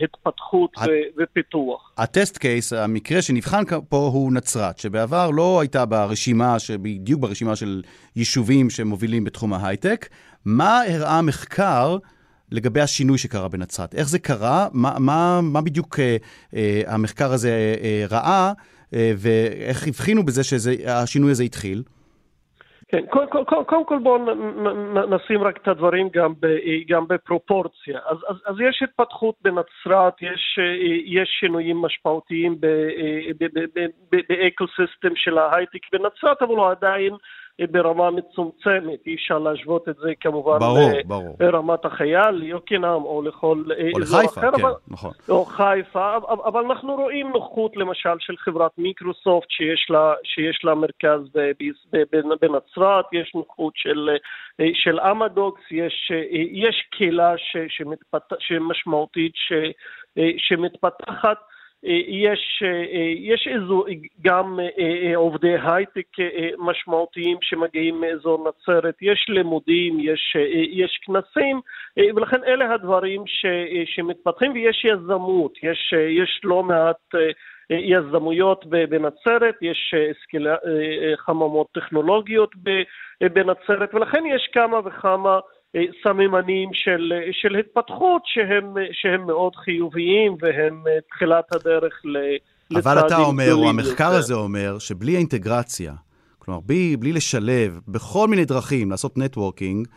[0.04, 0.90] התפתחות הת...
[1.18, 1.94] ופיתוח.
[1.98, 7.82] הטסט קייס, המקרה שנבחן פה הוא נצרת, שבעבר לא הייתה ברשימה, בדיוק ברשימה של
[8.16, 10.10] יישובים שמובילים בתחום ההייטק.
[10.46, 11.98] מה הראה המחקר
[12.52, 13.96] לגבי השינוי שקרה בנצרת?
[13.96, 14.68] איך זה קרה?
[14.74, 16.18] מה, מה, מה בדיוק אה,
[16.56, 18.54] אה, המחקר הזה אה, ראה,
[18.94, 21.84] אה, ואיך הבחינו בזה שהשינוי הזה התחיל?
[22.92, 24.18] כן, קודם כל, כל, כל, כל בואו
[25.10, 26.48] נשים רק את הדברים גם, ב,
[26.88, 28.00] גם בפרופורציה.
[28.06, 30.60] אז, אז, אז יש התפתחות בנצרת, יש,
[31.06, 32.56] יש שינויים משמעותיים
[34.12, 37.14] ב ecosystem של ההייטק בנצרת, אבל הוא עדיין
[37.68, 41.38] ברמה מצומצמת, אי אפשר להשוות את זה כמובן ברור, ברור.
[41.40, 45.12] לרמת החייל, ליקנעם או לכל או אזור לחיפה, אחר, כן, אבל, נכון.
[45.30, 51.20] או חיפה, אבל אנחנו רואים נוחות למשל של חברת מיקרוסופט שיש לה, שיש לה מרכז
[52.42, 54.10] בנצרת, יש נוחות של,
[54.74, 56.12] של אמדוקס, יש,
[56.52, 59.54] יש קהילה ש, שמתפת, שמשמעותית ש,
[60.38, 61.38] שמתפתחת
[61.84, 62.64] יש,
[63.18, 63.86] יש איזו,
[64.22, 71.62] גם אה, עובדי הייטק אה, משמעותיים שמגיעים מאזור נצרת, יש לימודים, יש, אה, יש כנסים,
[72.16, 73.46] ולכן אלה הדברים ש,
[73.86, 77.16] שמתפתחים ויש יזמות, יש, יש לא מעט
[77.70, 79.96] יזמויות בנצרת, יש
[81.18, 82.52] חממות טכנולוגיות
[83.22, 85.40] בנצרת, ולכן יש כמה וכמה
[86.04, 92.18] סממנים של, של התפתחות שהם, שהם מאוד חיוביים והם אה, תחילת הדרך ל...
[92.78, 94.18] אבל אתה אומר, או המחקר יותר.
[94.18, 95.94] הזה אומר, שבלי האינטגרציה,
[96.40, 99.88] כלומר, בלי, בלי לשלב בכל מיני דרכים, לעשות נטוורקינג,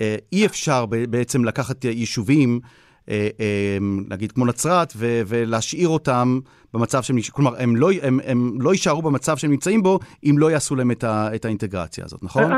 [0.00, 2.60] אה, אי אפשר בעצם לקחת יישובים
[3.10, 3.78] אה, אה,
[4.10, 6.38] נגיד כמו נצרת, ו- ולהשאיר אותם
[6.74, 10.50] במצב שהם, כלומר, הם לא, הם, הם לא יישארו במצב שהם נמצאים בו, אם לא
[10.50, 12.52] יעשו להם את, ה- את האינטגרציה הזאת, נכון?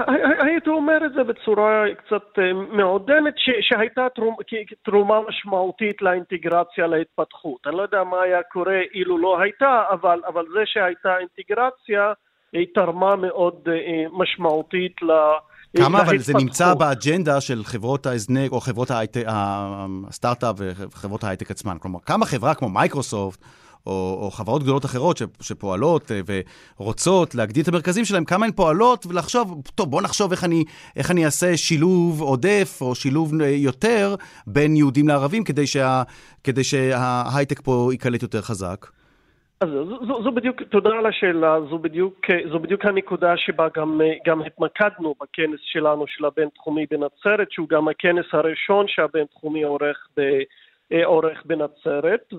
[0.59, 4.43] הייתי אומר את זה בצורה קצת אה, מעודנת, ש- שהייתה תרומ-
[4.85, 7.61] תרומה משמעותית לאינטגרציה, להתפתחות.
[7.67, 12.13] אני לא יודע מה היה קורה אילו לא הייתה, אבל, אבל זה שהייתה אינטגרציה,
[12.53, 13.69] היא תרמה מאוד
[14.13, 15.11] משמעותית ל...
[15.77, 18.89] כמה אבל זה נמצא באג'נדה של חברות ההזנק, או חברות
[19.27, 21.77] הסטארט-אפ וחברות ההייטק עצמן.
[21.81, 23.41] כלומר, כמה חברה כמו מייקרוסופט,
[23.89, 26.21] או, או חברות גדולות אחרות שפועלות אה,
[26.81, 30.65] ורוצות להגדיל את המרכזים שלהם, כמה הן פועלות, ולחשוב, טוב, בוא נחשוב איך אני,
[30.97, 34.15] איך אני אעשה שילוב עודף, או שילוב אה, יותר
[34.47, 36.03] בין יהודים לערבים, כדי, שה,
[36.45, 38.87] כדי שההייטק פה ייקלט יותר חזק.
[39.61, 44.01] אז זו, זו, זו בדיוק, תודה על השאלה, זו בדיוק, זו בדיוק הנקודה שבה גם,
[44.27, 50.21] גם התמקדנו בכנס שלנו של הבינתחומי בנצרת, שהוא גם הכנס הראשון שהבינתחומי עורך, ב,
[51.05, 52.33] עורך בנצרת,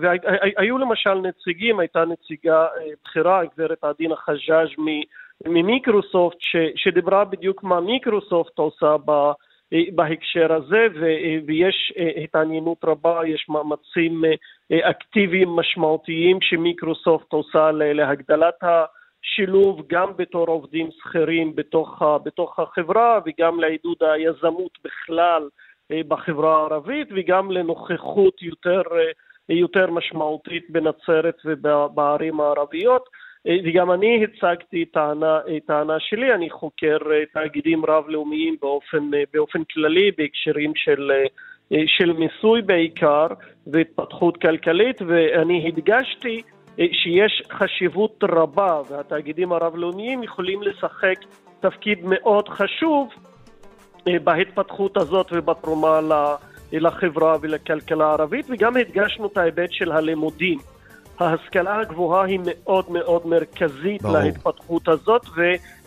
[0.00, 4.68] והיו למשל נציגים, הייתה נציגה אה, בכירה, גברת עדינה חג'אג'
[5.46, 6.36] ממיקרוסופט,
[6.76, 9.10] שדיברה בדיוק מה מיקרוסופט עושה ב...
[9.94, 10.86] בהקשר הזה,
[11.46, 20.46] ויש אה, התעניינות רבה, יש מאמצים אה, אקטיביים משמעותיים שמיקרוסופט עושה להגדלת השילוב גם בתור
[20.48, 25.48] עובדים שכירים בתוך, בתוך החברה וגם לעידוד היזמות בכלל אה,
[26.08, 28.82] בחברה הערבית וגם לנוכחות יותר,
[29.48, 33.08] יותר משמעותית בנצרת ובערים הערביות.
[33.64, 36.98] וגם אני הצגתי טענה, טענה שלי, אני חוקר
[37.34, 41.10] תאגידים רב-לאומיים באופן, באופן כללי בהקשרים של,
[41.86, 43.26] של מיסוי בעיקר
[43.66, 46.42] והתפתחות כלכלית, ואני הדגשתי
[46.76, 51.16] שיש חשיבות רבה והתאגידים הרב-לאומיים יכולים לשחק
[51.60, 53.08] תפקיד מאוד חשוב
[54.06, 56.00] בהתפתחות הזאת ובתרומה
[56.72, 60.58] לחברה ולכלכלה הערבית, וגם הדגשנו את ההיבט של הלימודים.
[61.18, 64.18] ההשכלה הגבוהה היא מאוד מאוד מרכזית ברור.
[64.18, 65.26] להתפתחות הזאת,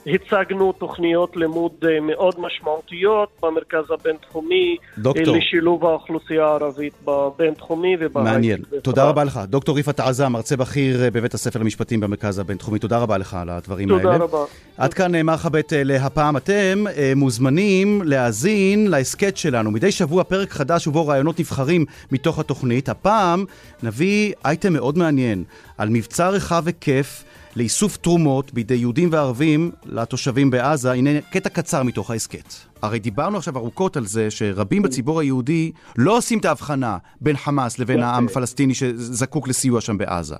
[0.06, 5.38] והצגנו תוכניות לימוד אה, מאוד משמעותיות במרכז הבינתחומי, דוקטור.
[5.38, 8.32] לשילוב האוכלוסייה הערבית בבינתחומי ובהייטק.
[8.32, 8.62] מעניין.
[8.82, 9.39] תודה רבה לך.
[9.47, 13.49] דוקטור ריפעת עזה, מרצה בכיר אה, בבית הספר למשפטים במרכז הבינתחומי, תודה רבה לך על
[13.49, 14.20] הדברים תודה האלה.
[14.28, 14.45] תודה רבה.
[14.78, 16.38] עד כאן מרחבת להפעם.
[16.38, 19.72] אתם אה, מוזמנים להאזין להסכת שלנו.
[19.72, 22.89] מדי שבוע פרק חדש ובו רעיונות נבחרים מתוך התוכנית.
[22.89, 23.45] הפעם
[23.84, 25.43] נביא אייטם מאוד מעניין
[25.78, 27.24] על מבצע רחב היקף.
[27.56, 30.91] לאיסוף תרומות בידי יהודים וערבים לתושבים בעזה.
[30.91, 32.53] הנה קטע קצר מתוך ההסכת.
[32.82, 37.80] הרי דיברנו עכשיו ארוכות על זה שרבים בציבור היהודי לא עושים את ההבחנה בין חמאס
[37.80, 40.36] לבין העם הפלסטיני שזקוק לסיוע שם בעזה.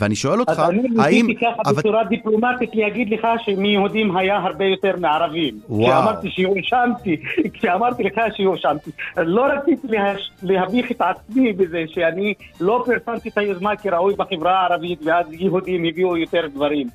[0.00, 1.26] ואני שואל אותך, אז אני האם...
[1.26, 5.54] ניסיתי ככה אבל- בצורה דיפלומטית להגיד לך שמיהודים היה הרבה יותר מערבים.
[5.68, 5.86] וואו.
[5.92, 7.16] כשאמרתי שהואשמתי,
[7.54, 8.90] כשאמרתי לך שהואשמתי.
[9.16, 14.98] לא רציתי להש- להביך את עצמי בזה שאני לא פרסמתי את היוזמה כראוי בחברה הערבית
[15.04, 16.86] ואז יהודים הביאו יותר דברים.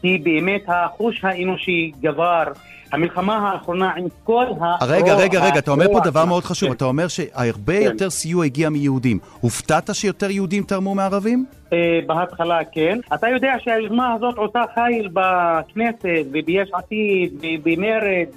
[0.00, 2.44] כי באמת החוש האנושי גבר.
[2.92, 4.84] המלחמה האחרונה עם כל ה...
[4.84, 6.74] רגע, רגע, רגע, אתה אומר פה דבר מאוד חשוב, כן.
[6.74, 7.82] אתה אומר שהרבה כן.
[7.82, 9.18] יותר סיוע הגיע מיהודים.
[9.40, 11.44] הופתעת שיותר יהודים תרמו מערבים?
[11.72, 12.98] אה, בהתחלה כן.
[13.14, 18.28] אתה יודע שהיוזמה הזאת עושה חיל בכנסת וביש עתיד ובמרד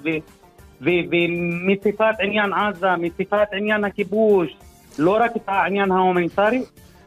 [0.80, 4.56] ומציפת עניין עזה, מציפת עניין הכיבוש,
[4.98, 6.62] לא רק את העניין ההומניטרי.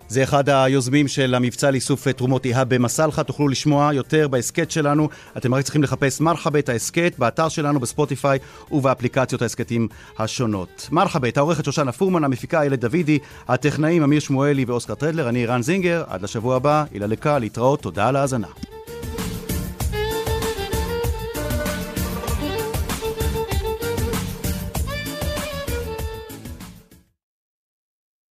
[0.10, 5.10] זה אחד היוזמים של המבצע לאיסוף תרומות איהאב במסלחה, תוכלו לשמוע יותר בהסכת שלנו.
[5.38, 8.40] אתם רק צריכים לחפש מרחבית ההסכת באתר שלנו, בספוטיפיי
[8.72, 9.88] ובאפליקציות ההסכתים
[10.20, 10.90] השונות.
[10.92, 16.04] מרחבית, העורכת שושנה פורמן, המפיקה איילת דוידי, הטכנאים אמיר שמואלי ואוסקר טרדלר, אני רן זינגר,
[16.08, 18.48] עד לשבוע הבא, הילה לקה, להתראות, תודה על ההאזנה.